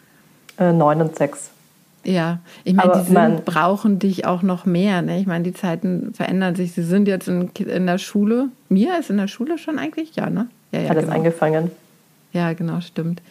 Äh, 0.58 0.72
neun 0.72 1.02
und 1.02 1.18
sechs. 1.18 1.50
Ja, 2.06 2.40
ich 2.64 2.74
meine, 2.74 2.94
die 2.94 3.04
sind, 3.04 3.14
man- 3.14 3.44
brauchen 3.44 4.00
dich 4.00 4.26
auch 4.26 4.42
noch 4.42 4.66
mehr. 4.66 5.02
Ne? 5.02 5.20
Ich 5.20 5.28
meine, 5.28 5.44
die 5.44 5.54
Zeiten 5.54 6.14
verändern 6.14 6.56
sich. 6.56 6.72
Sie 6.72 6.84
sind 6.84 7.10
jetzt 7.10 7.28
in, 7.28 7.50
in 7.50 7.86
der 7.88 7.98
Schule. 7.98 8.48
Mia 8.70 8.96
ist 8.96 9.10
in 9.10 9.18
der 9.18 9.28
Schule 9.28 9.58
schon 9.58 9.78
eigentlich? 9.78 10.16
Ja, 10.16 10.30
ne? 10.30 10.48
Ja, 10.72 10.80
ja, 10.80 10.90
Hat 10.92 10.96
es 10.98 11.04
genau. 11.04 11.16
angefangen. 11.18 11.72
Ja, 12.32 12.54
genau, 12.54 12.80
stimmt. 12.80 13.22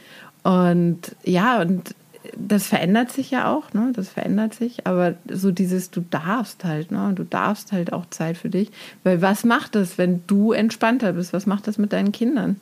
Und 0.42 1.16
ja, 1.24 1.62
und 1.62 1.94
das 2.36 2.66
verändert 2.66 3.10
sich 3.10 3.30
ja 3.30 3.50
auch, 3.50 3.72
ne? 3.72 3.92
Das 3.96 4.10
verändert 4.10 4.52
sich, 4.52 4.86
aber 4.86 5.14
so 5.32 5.50
dieses, 5.50 5.90
du 5.90 6.02
darfst 6.10 6.62
halt, 6.64 6.90
ne? 6.92 7.12
Du 7.14 7.24
darfst 7.24 7.72
halt 7.72 7.94
auch 7.94 8.04
Zeit 8.10 8.36
für 8.36 8.50
dich. 8.50 8.70
Weil 9.02 9.22
was 9.22 9.44
macht 9.44 9.74
das, 9.76 9.96
wenn 9.96 10.22
du 10.26 10.52
entspannter 10.52 11.14
bist? 11.14 11.32
Was 11.32 11.46
macht 11.46 11.66
das 11.68 11.78
mit 11.78 11.94
deinen 11.94 12.12
Kindern? 12.12 12.56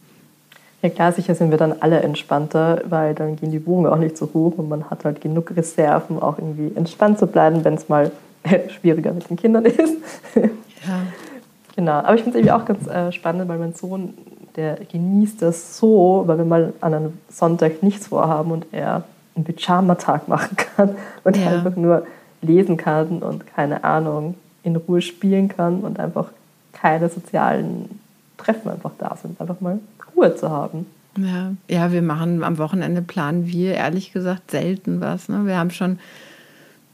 Ja 0.80 0.90
klar, 0.90 1.12
sicher 1.12 1.34
sind 1.34 1.50
wir 1.50 1.58
dann 1.58 1.74
alle 1.80 2.00
entspannter, 2.00 2.82
weil 2.88 3.14
dann 3.14 3.34
gehen 3.34 3.50
die 3.50 3.66
Wogen 3.66 3.86
auch 3.86 3.96
nicht 3.96 4.16
so 4.16 4.30
hoch 4.32 4.58
und 4.58 4.68
man 4.68 4.88
hat 4.90 5.04
halt 5.04 5.20
genug 5.20 5.56
Reserven, 5.56 6.22
auch 6.22 6.38
irgendwie 6.38 6.70
entspannt 6.76 7.18
zu 7.18 7.26
bleiben, 7.26 7.64
wenn 7.64 7.74
es 7.74 7.88
mal 7.88 8.12
schwieriger 8.68 9.12
mit 9.12 9.28
den 9.28 9.36
Kindern 9.36 9.64
ist. 9.64 9.96
Ja. 10.36 11.00
Genau, 11.74 11.92
aber 11.92 12.14
ich 12.14 12.22
finde 12.22 12.38
es 12.38 12.44
irgendwie 12.44 12.60
auch 12.60 12.64
ganz 12.64 12.86
äh, 12.86 13.12
spannend, 13.12 13.48
weil 13.48 13.58
mein 13.58 13.74
Sohn, 13.74 14.14
der 14.56 14.78
genießt 14.90 15.42
das 15.42 15.78
so, 15.78 16.24
weil 16.26 16.38
wir 16.38 16.44
mal 16.44 16.72
an 16.80 16.94
einem 16.94 17.12
Sonntag 17.28 17.82
nichts 17.82 18.08
vorhaben 18.08 18.52
und 18.52 18.66
er 18.72 19.04
einen 19.34 19.44
Pyjama-Tag 19.44 20.28
machen 20.28 20.56
kann 20.56 20.96
und 21.24 21.36
ja. 21.36 21.50
einfach 21.50 21.76
nur 21.76 22.06
lesen 22.40 22.76
kann 22.76 23.18
und 23.20 23.46
keine 23.46 23.84
Ahnung, 23.84 24.34
in 24.62 24.76
Ruhe 24.76 25.00
spielen 25.00 25.48
kann 25.48 25.80
und 25.80 25.98
einfach 25.98 26.30
keine 26.72 27.08
sozialen 27.08 28.00
Treffen 28.36 28.70
einfach 28.70 28.92
da 28.98 29.16
sind, 29.20 29.40
einfach 29.40 29.60
mal 29.60 29.80
Ruhe 30.18 30.34
zu 30.34 30.50
haben. 30.50 30.86
Ja, 31.16 31.52
ja 31.68 31.92
wir 31.92 32.02
machen 32.02 32.44
am 32.44 32.58
Wochenende 32.58 33.02
planen 33.02 33.46
wir 33.46 33.74
ehrlich 33.74 34.12
gesagt 34.12 34.50
selten 34.50 35.00
was. 35.00 35.28
Ne? 35.28 35.46
Wir 35.46 35.56
haben 35.56 35.70
schon, 35.70 35.98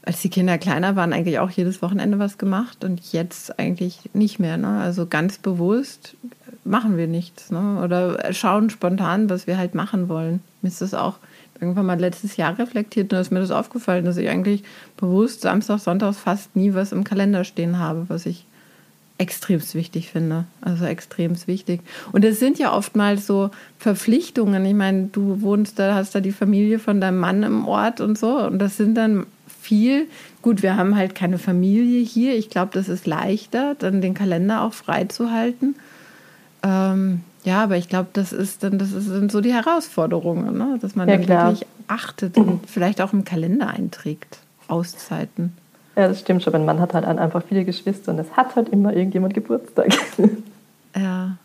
als 0.03 0.21
die 0.21 0.29
Kinder 0.29 0.57
kleiner 0.57 0.95
waren, 0.95 1.13
eigentlich 1.13 1.39
auch 1.39 1.49
jedes 1.49 1.81
Wochenende 1.81 2.19
was 2.19 2.37
gemacht 2.37 2.83
und 2.83 3.11
jetzt 3.11 3.59
eigentlich 3.59 4.09
nicht 4.13 4.39
mehr. 4.39 4.57
Ne? 4.57 4.79
Also 4.79 5.05
ganz 5.05 5.37
bewusst 5.37 6.15
machen 6.63 6.97
wir 6.97 7.07
nichts 7.07 7.51
ne? 7.51 7.81
oder 7.83 8.33
schauen 8.33 8.69
spontan, 8.69 9.29
was 9.29 9.47
wir 9.47 9.57
halt 9.57 9.75
machen 9.75 10.09
wollen. 10.09 10.41
Mir 10.61 10.69
ist 10.69 10.81
das 10.81 10.93
auch 10.93 11.17
irgendwann 11.59 11.85
mal 11.85 11.99
letztes 11.99 12.37
Jahr 12.37 12.57
reflektiert 12.57 13.13
und 13.13 13.19
ist 13.19 13.31
mir 13.31 13.39
das 13.39 13.51
aufgefallen, 13.51 14.05
dass 14.05 14.17
ich 14.17 14.29
eigentlich 14.29 14.63
bewusst 14.97 15.41
Samstag, 15.41 15.79
Sonntag 15.79 16.15
fast 16.15 16.55
nie 16.55 16.73
was 16.73 16.91
im 16.91 17.03
Kalender 17.03 17.43
stehen 17.43 17.79
habe, 17.79 18.05
was 18.07 18.25
ich 18.25 18.45
extremst 19.17 19.75
wichtig 19.75 20.11
finde. 20.11 20.45
Also 20.61 20.85
extremst 20.85 21.47
wichtig. 21.47 21.81
Und 22.11 22.25
es 22.25 22.39
sind 22.39 22.59
ja 22.59 22.73
oftmals 22.73 23.25
so 23.25 23.49
Verpflichtungen. 23.79 24.65
Ich 24.65 24.73
meine, 24.73 25.09
du 25.11 25.41
wohnst 25.41 25.79
da, 25.79 25.95
hast 25.95 26.15
da 26.15 26.19
die 26.19 26.31
Familie 26.31 26.79
von 26.79 26.99
deinem 26.99 27.19
Mann 27.19 27.43
im 27.43 27.67
Ort 27.67 28.01
und 28.01 28.17
so. 28.17 28.37
Und 28.37 28.59
das 28.59 28.77
sind 28.77 28.95
dann 28.95 29.25
viel. 29.61 30.07
Gut, 30.41 30.63
wir 30.63 30.75
haben 30.75 30.95
halt 30.95 31.15
keine 31.15 31.37
Familie 31.37 32.03
hier. 32.03 32.35
Ich 32.35 32.49
glaube, 32.49 32.71
das 32.73 32.89
ist 32.89 33.07
leichter, 33.07 33.75
dann 33.75 34.01
den 34.01 34.13
Kalender 34.13 34.61
auch 34.63 34.73
freizuhalten. 34.73 35.75
Ähm, 36.61 37.21
ja, 37.43 37.63
aber 37.63 37.77
ich 37.77 37.87
glaube, 37.87 38.09
das 38.13 38.33
ist 38.33 38.63
dann, 38.63 38.79
das 38.79 38.89
sind 38.89 39.31
so 39.31 39.39
die 39.39 39.53
Herausforderungen, 39.53 40.57
ne? 40.57 40.77
dass 40.81 40.95
man 40.95 41.07
ja, 41.07 41.15
dann 41.15 41.25
klar. 41.25 41.51
wirklich 41.51 41.67
achtet 41.87 42.37
und 42.37 42.67
vielleicht 42.67 43.01
auch 43.01 43.13
im 43.13 43.23
Kalender 43.23 43.69
einträgt. 43.69 44.39
Auszeiten. 44.67 45.53
Ja, 45.95 46.07
das 46.07 46.19
stimmt 46.19 46.43
schon. 46.43 46.53
Mein 46.53 46.65
Mann 46.65 46.79
hat 46.79 46.93
halt 46.93 47.05
einfach 47.05 47.43
viele 47.47 47.65
Geschwister 47.65 48.11
und 48.11 48.19
es 48.19 48.35
hat 48.35 48.55
halt 48.55 48.69
immer 48.69 48.93
irgendjemand 48.93 49.33
Geburtstag. 49.33 49.93
Ja. 50.97 51.35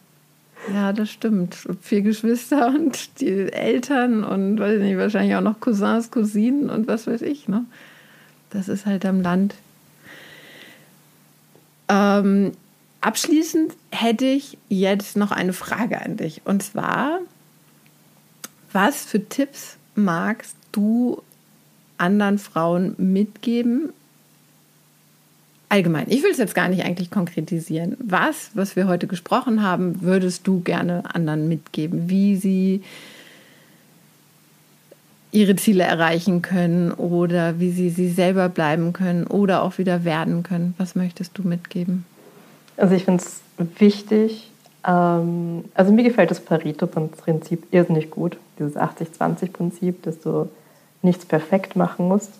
Ja, 0.73 0.93
das 0.93 1.11
stimmt. 1.11 1.57
Vier 1.81 2.03
Geschwister 2.03 2.69
und 2.69 3.21
die 3.21 3.53
Eltern 3.53 4.23
und 4.23 4.61
weiß 4.61 4.77
ich 4.77 4.83
nicht, 4.83 4.97
wahrscheinlich 4.97 5.35
auch 5.35 5.41
noch 5.41 5.59
Cousins, 5.59 6.13
Cousinen 6.13 6.71
und 6.71 6.87
was 6.87 7.09
weiß 7.09 7.23
ich. 7.23 7.49
Ne? 7.49 7.65
Das 8.51 8.69
ist 8.69 8.87
halt 8.87 9.05
am 9.05 9.23
Land. 9.23 9.57
Ähm, 11.89 12.53
Abschließend 13.01 13.75
hätte 13.91 14.27
ich 14.27 14.59
jetzt 14.69 15.17
noch 15.17 15.31
eine 15.31 15.55
Frage 15.55 16.03
an 16.03 16.19
dich. 16.19 16.43
Und 16.45 16.63
zwar, 16.63 17.21
was 18.73 19.05
für 19.05 19.27
Tipps 19.27 19.77
magst 19.95 20.55
du 20.73 21.23
anderen 21.97 22.39
Frauen 22.39 22.95
mitgeben? 22.99 23.93
Allgemein. 25.71 26.07
Ich 26.09 26.25
will 26.25 26.33
es 26.33 26.39
jetzt 26.39 26.57
gar 26.57 26.69
nicht 26.69 26.85
eigentlich 26.85 27.13
konkretisieren. 27.13 27.97
Was, 28.01 28.51
was 28.55 28.75
wir 28.75 28.89
heute 28.89 29.07
gesprochen 29.07 29.63
haben, 29.63 30.03
würdest 30.03 30.45
du 30.49 30.61
gerne 30.61 31.05
anderen 31.15 31.49
mitgeben? 31.49 32.11
Wie 32.11 32.35
sie 32.35 32.83
ihre 35.31 35.55
Ziele 35.55 35.85
erreichen 35.85 36.43
können 36.43 36.91
oder 36.91 37.61
wie 37.61 37.71
sie 37.71 37.89
sie 37.91 38.11
selber 38.11 38.49
bleiben 38.49 38.93
können 38.93 39.29
oder 39.29 39.63
auch 39.63 39.79
wieder 39.79 40.05
werden 40.05 40.43
können? 40.43 40.75
Was 40.77 40.97
möchtest 40.97 41.39
du 41.39 41.47
mitgeben? 41.47 42.05
Also 42.77 42.97
ich 42.97 43.05
finde 43.05 43.23
es 43.23 43.41
wichtig, 43.79 44.51
ähm, 44.85 45.67
also 45.75 45.93
mir 45.93 46.03
gefällt 46.03 46.33
das 46.33 46.41
Pareto-Prinzip 46.41 47.73
irrsinnig 47.73 48.11
gut, 48.11 48.39
dieses 48.59 48.75
80-20-Prinzip, 48.75 50.03
dass 50.03 50.19
du 50.19 50.49
nichts 51.03 51.25
perfekt 51.25 51.77
machen 51.77 52.09
musst, 52.09 52.33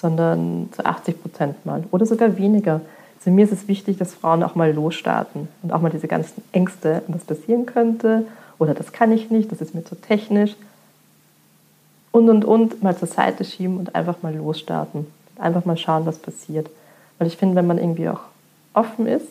sondern 0.00 0.68
zu 0.72 0.84
80 0.84 1.22
Prozent 1.22 1.66
mal 1.66 1.84
oder 1.90 2.06
sogar 2.06 2.36
weniger. 2.36 2.80
Also 3.18 3.30
mir 3.30 3.44
ist 3.44 3.52
es 3.52 3.68
wichtig, 3.68 3.98
dass 3.98 4.14
Frauen 4.14 4.42
auch 4.42 4.54
mal 4.54 4.72
losstarten 4.72 5.48
und 5.62 5.72
auch 5.72 5.80
mal 5.80 5.90
diese 5.90 6.08
ganzen 6.08 6.42
Ängste, 6.52 7.02
was 7.08 7.24
passieren 7.24 7.66
könnte 7.66 8.24
oder 8.58 8.74
das 8.74 8.92
kann 8.92 9.12
ich 9.12 9.30
nicht, 9.30 9.52
das 9.52 9.60
ist 9.60 9.74
mir 9.74 9.84
zu 9.84 9.94
technisch 9.94 10.56
und 12.12 12.28
und 12.28 12.44
und 12.44 12.82
mal 12.82 12.96
zur 12.96 13.08
Seite 13.08 13.44
schieben 13.44 13.78
und 13.78 13.94
einfach 13.94 14.22
mal 14.22 14.34
losstarten. 14.34 15.06
Einfach 15.38 15.64
mal 15.64 15.76
schauen, 15.76 16.06
was 16.06 16.18
passiert. 16.18 16.68
Weil 17.18 17.28
ich 17.28 17.36
finde, 17.36 17.56
wenn 17.56 17.66
man 17.66 17.78
irgendwie 17.78 18.08
auch 18.08 18.20
offen 18.74 19.06
ist 19.06 19.26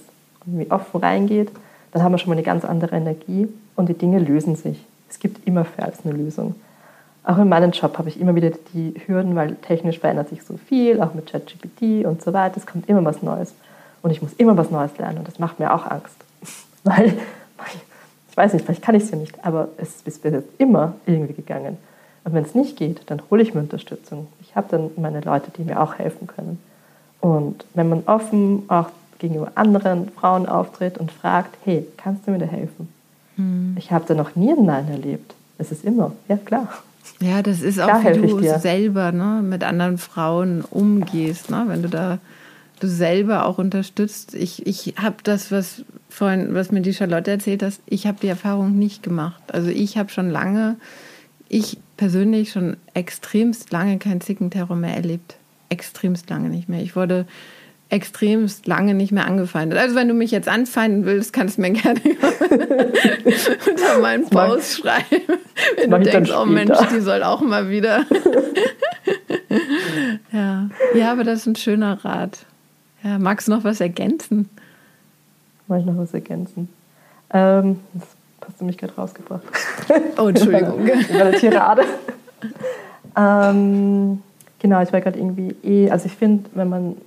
irgendwie 0.46 0.72
offen 0.72 1.02
reingeht, 1.02 1.50
dann 1.92 2.04
haben 2.04 2.12
wir 2.12 2.18
schon 2.18 2.30
mal 2.30 2.36
eine 2.36 2.44
ganz 2.44 2.66
andere 2.66 2.96
Energie 2.96 3.48
und 3.76 3.90
die 3.90 3.94
Dinge 3.94 4.20
lösen 4.20 4.56
sich. 4.56 4.84
Es 5.10 5.20
gibt 5.20 5.48
immer 5.48 5.66
für 5.66 5.84
alles 5.84 6.00
eine 6.04 6.16
Lösung. 6.16 6.56
Auch 7.24 7.38
in 7.38 7.50
meinem 7.50 7.72
Job 7.72 7.98
habe 7.98 8.10
ich 8.10 8.20
immer 8.20 8.36
wieder 8.36 8.52
die 8.74 8.94
Hürden, 9.06 9.36
weil 9.36 9.56
technisch 9.56 10.00
verändert 10.00 10.30
sich 10.30 10.44
so 10.44 10.58
viel, 10.58 11.02
auch 11.02 11.14
mit 11.14 11.28
ChatGPT 11.28 12.06
und 12.06 12.22
so 12.22 12.34
weiter. 12.34 12.58
Es 12.58 12.66
kommt 12.66 12.88
immer 12.90 13.04
was 13.06 13.22
Neues. 13.22 13.54
Und 14.02 14.12
ich 14.12 14.22
muss 14.22 14.34
immer 14.34 14.56
was 14.56 14.72
Neues 14.72 14.98
lernen 14.98 15.18
und 15.20 15.28
das 15.28 15.40
macht 15.40 15.60
mir 15.60 15.74
auch 15.74 15.86
Angst. 15.86 16.16
weil, 16.84 17.14
ich 18.30 18.38
weiß 18.38 18.54
nicht, 18.54 18.66
vielleicht 18.66 18.82
kann 18.82 18.96
ich 18.96 19.04
es 19.04 19.12
ja 19.12 19.18
nicht, 19.18 19.46
aber 19.46 19.68
es 19.78 19.90
ist 19.90 20.06
bis 20.06 20.24
jetzt 20.24 20.50
immer 20.58 20.94
irgendwie 21.06 21.34
gegangen. 21.34 21.78
Und 22.24 22.34
wenn 22.34 22.44
es 22.44 22.56
nicht 22.56 22.78
geht, 22.78 23.02
dann 23.08 23.22
hole 23.30 23.42
ich 23.42 23.54
mir 23.54 23.62
Unterstützung. 23.62 24.28
Ich 24.42 24.56
habe 24.56 24.68
dann 24.70 24.92
meine 24.98 25.22
Leute, 25.22 25.52
die 25.52 25.64
mir 25.64 25.82
auch 25.82 25.96
helfen 25.96 26.28
können. 26.28 26.60
Und 27.22 27.66
wenn 27.74 27.90
man 27.90 28.04
offen 28.06 28.64
auch 28.70 28.90
gegenüber 29.20 29.52
anderen 29.56 30.10
Frauen 30.10 30.48
auftritt 30.48 30.98
und 30.98 31.12
fragt, 31.12 31.58
hey, 31.66 31.86
kannst 31.98 32.26
du 32.26 32.32
mir 32.32 32.40
da 32.40 32.46
helfen? 32.46 32.88
Hm. 33.36 33.76
Ich 33.78 33.92
habe 33.92 34.06
da 34.08 34.14
noch 34.14 34.36
nie 34.36 34.52
ein 34.52 34.66
Nein 34.66 34.88
erlebt. 34.90 35.36
Es 35.58 35.72
ist 35.72 35.84
immer, 35.84 36.14
ja 36.28 36.38
klar. 36.38 36.70
Ja, 37.22 37.42
das 37.42 37.62
ist 37.62 37.80
auch, 37.80 38.04
wie 38.04 38.28
du 38.28 38.60
selber 38.60 39.12
ne, 39.12 39.42
mit 39.44 39.64
anderen 39.64 39.98
Frauen 39.98 40.62
umgehst, 40.62 41.50
ne? 41.50 41.66
wenn 41.68 41.82
du 41.82 41.90
da 41.90 42.20
du 42.80 42.88
selber 42.88 43.46
auch 43.46 43.58
unterstützt. 43.58 44.34
Ich, 44.34 44.66
ich 44.66 44.96
habe 44.98 45.18
das, 45.24 45.52
was 45.52 45.84
vorhin, 46.10 46.54
was 46.54 46.72
mir 46.72 46.82
die 46.82 46.94
Charlotte 46.94 47.30
erzählt 47.30 47.62
hat, 47.64 47.74
ich 47.86 48.08
habe 48.08 48.18
die 48.22 48.28
Erfahrung 48.28 48.78
nicht 48.78 49.04
gemacht. 49.04 49.42
Also 49.54 49.70
ich 49.70 49.98
habe 49.98 50.10
schon 50.10 50.30
lange, 50.30 50.78
ich 51.50 51.78
persönlich 51.98 52.52
schon 52.52 52.78
extremst 52.94 53.72
lange 53.72 53.98
kein 53.98 54.22
Zickenterror 54.22 54.76
mehr 54.76 54.96
erlebt. 54.96 55.36
Extremst 55.70 56.30
lange 56.30 56.50
nicht 56.50 56.70
mehr. 56.70 56.82
Ich 56.82 56.96
wurde 56.96 57.26
extremst 57.90 58.68
lange 58.68 58.94
nicht 58.94 59.12
mehr 59.12 59.26
angefeindet. 59.26 59.80
Also 59.80 59.96
wenn 59.96 60.08
du 60.08 60.14
mich 60.14 60.30
jetzt 60.32 60.48
anfeinden 60.48 61.06
willst, 61.06 61.34
kannst 61.34 61.58
du 61.58 61.62
mir 61.62 61.72
gerne 61.74 62.00
unter 63.68 64.00
meinen 64.00 64.30
Post 64.30 64.78
schreiben. 64.78 65.40
Wenn 65.76 65.92
du 65.92 66.12
denkst, 66.12 66.32
oh 66.32 66.46
Mensch, 66.46 66.78
die 66.94 67.02
soll 67.02 67.24
auch 67.24 67.42
mal 67.42 67.70
wieder. 67.70 68.06
ja. 70.32 70.70
ja, 70.94 71.12
aber 71.12 71.24
das 71.24 71.40
ist 71.40 71.48
ein 71.48 71.56
schöner 71.56 72.04
Rat. 72.06 72.46
Ja, 73.04 73.18
magst 73.18 73.48
du 73.48 73.52
noch 73.52 73.64
was 73.64 73.82
ergänzen? 73.82 74.50
Mag 75.68 75.80
ich 75.80 75.86
noch 75.86 75.98
was 75.98 76.14
ergänzen? 76.14 76.70
Ähm, 77.32 77.80
das 77.94 78.04
hast 78.48 78.62
du 78.62 78.66
mich 78.66 78.78
gerade 78.78 78.94
rausgebracht. 78.94 79.44
Oh, 80.18 80.28
Entschuldigung. 80.28 80.88
Über 81.10 81.26
eine 81.26 81.38
Tirade. 81.38 81.84
ähm, 83.18 84.22
genau, 84.60 84.82
ich 84.82 84.94
war 84.94 85.02
gerade 85.02 85.18
irgendwie 85.18 85.56
eh, 85.64 85.90
also 85.90 86.06
ich 86.06 86.14
finde, 86.14 86.50
wenn 86.54 86.70
man 86.70 86.98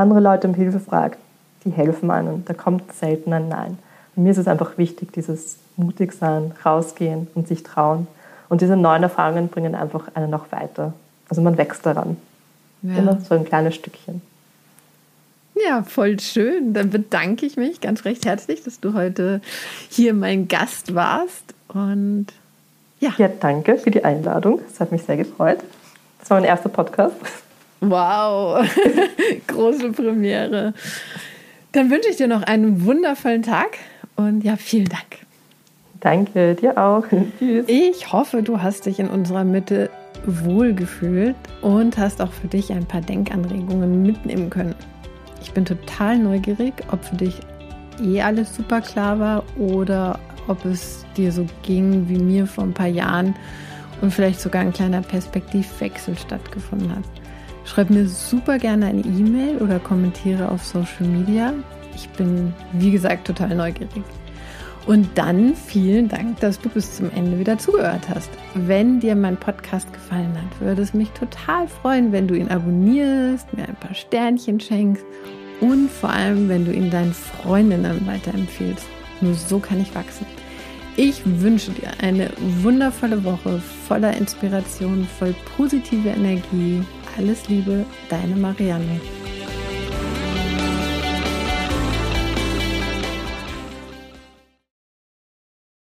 andere 0.00 0.20
Leute 0.20 0.48
um 0.48 0.54
Hilfe 0.54 0.80
fragt, 0.80 1.18
die 1.64 1.70
helfen 1.70 2.10
einem. 2.10 2.44
Da 2.44 2.54
kommt 2.54 2.92
selten 2.92 3.32
ein 3.32 3.48
Nein. 3.48 3.78
Und 4.16 4.24
mir 4.24 4.30
ist 4.30 4.38
es 4.38 4.48
einfach 4.48 4.78
wichtig, 4.78 5.12
dieses 5.12 5.56
mutig 5.76 6.12
sein, 6.12 6.52
rausgehen 6.64 7.28
und 7.34 7.48
sich 7.48 7.62
trauen. 7.62 8.06
Und 8.48 8.60
diese 8.60 8.76
neuen 8.76 9.02
Erfahrungen 9.02 9.48
bringen 9.48 9.74
einfach 9.74 10.08
einen 10.14 10.30
noch 10.30 10.50
weiter. 10.52 10.92
Also 11.28 11.40
man 11.42 11.56
wächst 11.56 11.86
daran. 11.86 12.16
Ja. 12.82 12.96
Immer 12.96 13.20
so 13.20 13.34
ein 13.34 13.44
kleines 13.44 13.74
Stückchen. 13.74 14.22
Ja, 15.66 15.82
voll 15.82 16.18
schön. 16.18 16.72
Dann 16.72 16.90
bedanke 16.90 17.46
ich 17.46 17.56
mich 17.56 17.80
ganz 17.80 18.04
recht 18.04 18.24
herzlich, 18.24 18.64
dass 18.64 18.80
du 18.80 18.94
heute 18.94 19.40
hier 19.88 20.14
mein 20.14 20.48
Gast 20.48 20.94
warst. 20.94 21.54
Und 21.68 22.26
ja. 22.98 23.12
Ja, 23.18 23.28
danke 23.28 23.78
für 23.78 23.90
die 23.90 24.04
Einladung. 24.04 24.60
Es 24.70 24.80
hat 24.80 24.92
mich 24.92 25.02
sehr 25.02 25.16
gefreut. 25.16 25.58
Das 26.18 26.30
war 26.30 26.38
mein 26.38 26.48
erster 26.48 26.68
Podcast. 26.68 27.16
Wow, 27.80 28.66
große 29.46 29.92
Premiere. 29.92 30.74
Dann 31.72 31.90
wünsche 31.90 32.10
ich 32.10 32.16
dir 32.16 32.26
noch 32.26 32.42
einen 32.42 32.84
wundervollen 32.84 33.42
Tag 33.42 33.78
und 34.16 34.44
ja, 34.44 34.56
vielen 34.56 34.88
Dank. 34.88 35.20
Danke, 36.00 36.54
dir 36.54 36.76
auch. 36.78 37.04
Tschüss. 37.38 37.64
Ich 37.68 38.12
hoffe, 38.12 38.42
du 38.42 38.62
hast 38.62 38.86
dich 38.86 38.98
in 38.98 39.08
unserer 39.08 39.44
Mitte 39.44 39.90
wohlgefühlt 40.26 41.36
und 41.62 41.96
hast 41.96 42.20
auch 42.20 42.32
für 42.32 42.48
dich 42.48 42.72
ein 42.72 42.86
paar 42.86 43.00
Denkanregungen 43.00 44.02
mitnehmen 44.02 44.50
können. 44.50 44.74
Ich 45.42 45.52
bin 45.52 45.64
total 45.64 46.18
neugierig, 46.18 46.74
ob 46.90 47.02
für 47.04 47.16
dich 47.16 47.40
eh 48.02 48.20
alles 48.20 48.54
super 48.54 48.80
klar 48.80 49.18
war 49.18 49.44
oder 49.56 50.18
ob 50.48 50.64
es 50.64 51.06
dir 51.16 51.32
so 51.32 51.46
ging 51.62 52.08
wie 52.08 52.18
mir 52.18 52.46
vor 52.46 52.64
ein 52.64 52.74
paar 52.74 52.86
Jahren 52.86 53.34
und 54.00 54.12
vielleicht 54.12 54.40
sogar 54.40 54.62
ein 54.62 54.72
kleiner 54.72 55.02
Perspektivwechsel 55.02 56.16
stattgefunden 56.18 56.94
hat. 56.94 57.19
Schreib 57.70 57.88
mir 57.88 58.08
super 58.08 58.58
gerne 58.58 58.86
eine 58.86 59.02
E-Mail 59.02 59.58
oder 59.58 59.78
kommentiere 59.78 60.50
auf 60.50 60.64
Social 60.64 61.06
Media. 61.06 61.54
Ich 61.94 62.08
bin, 62.08 62.52
wie 62.72 62.90
gesagt, 62.90 63.28
total 63.28 63.54
neugierig. 63.54 64.02
Und 64.86 65.06
dann 65.14 65.54
vielen 65.54 66.08
Dank, 66.08 66.40
dass 66.40 66.58
du 66.58 66.68
bis 66.68 66.96
zum 66.96 67.12
Ende 67.12 67.38
wieder 67.38 67.58
zugehört 67.58 68.08
hast. 68.12 68.28
Wenn 68.56 68.98
dir 68.98 69.14
mein 69.14 69.36
Podcast 69.36 69.92
gefallen 69.92 70.34
hat, 70.34 70.60
würde 70.60 70.82
es 70.82 70.94
mich 70.94 71.10
total 71.10 71.68
freuen, 71.68 72.10
wenn 72.10 72.26
du 72.26 72.34
ihn 72.34 72.48
abonnierst, 72.48 73.56
mir 73.56 73.68
ein 73.68 73.76
paar 73.76 73.94
Sternchen 73.94 74.58
schenkst 74.58 75.04
und 75.60 75.88
vor 75.92 76.10
allem, 76.10 76.48
wenn 76.48 76.64
du 76.64 76.72
ihn 76.72 76.90
deinen 76.90 77.14
Freundinnen 77.14 78.04
weiterempfiehlst. 78.04 78.88
Nur 79.20 79.34
so 79.34 79.60
kann 79.60 79.80
ich 79.80 79.94
wachsen. 79.94 80.26
Ich 80.96 81.22
wünsche 81.24 81.70
dir 81.70 81.92
eine 82.02 82.30
wundervolle 82.62 83.22
Woche 83.22 83.62
voller 83.86 84.16
Inspiration, 84.16 85.06
voll 85.20 85.36
positive 85.56 86.08
Energie. 86.08 86.82
Alles 87.20 87.48
Liebe, 87.50 87.84
deine 88.08 88.34
Marianne. 88.34 88.98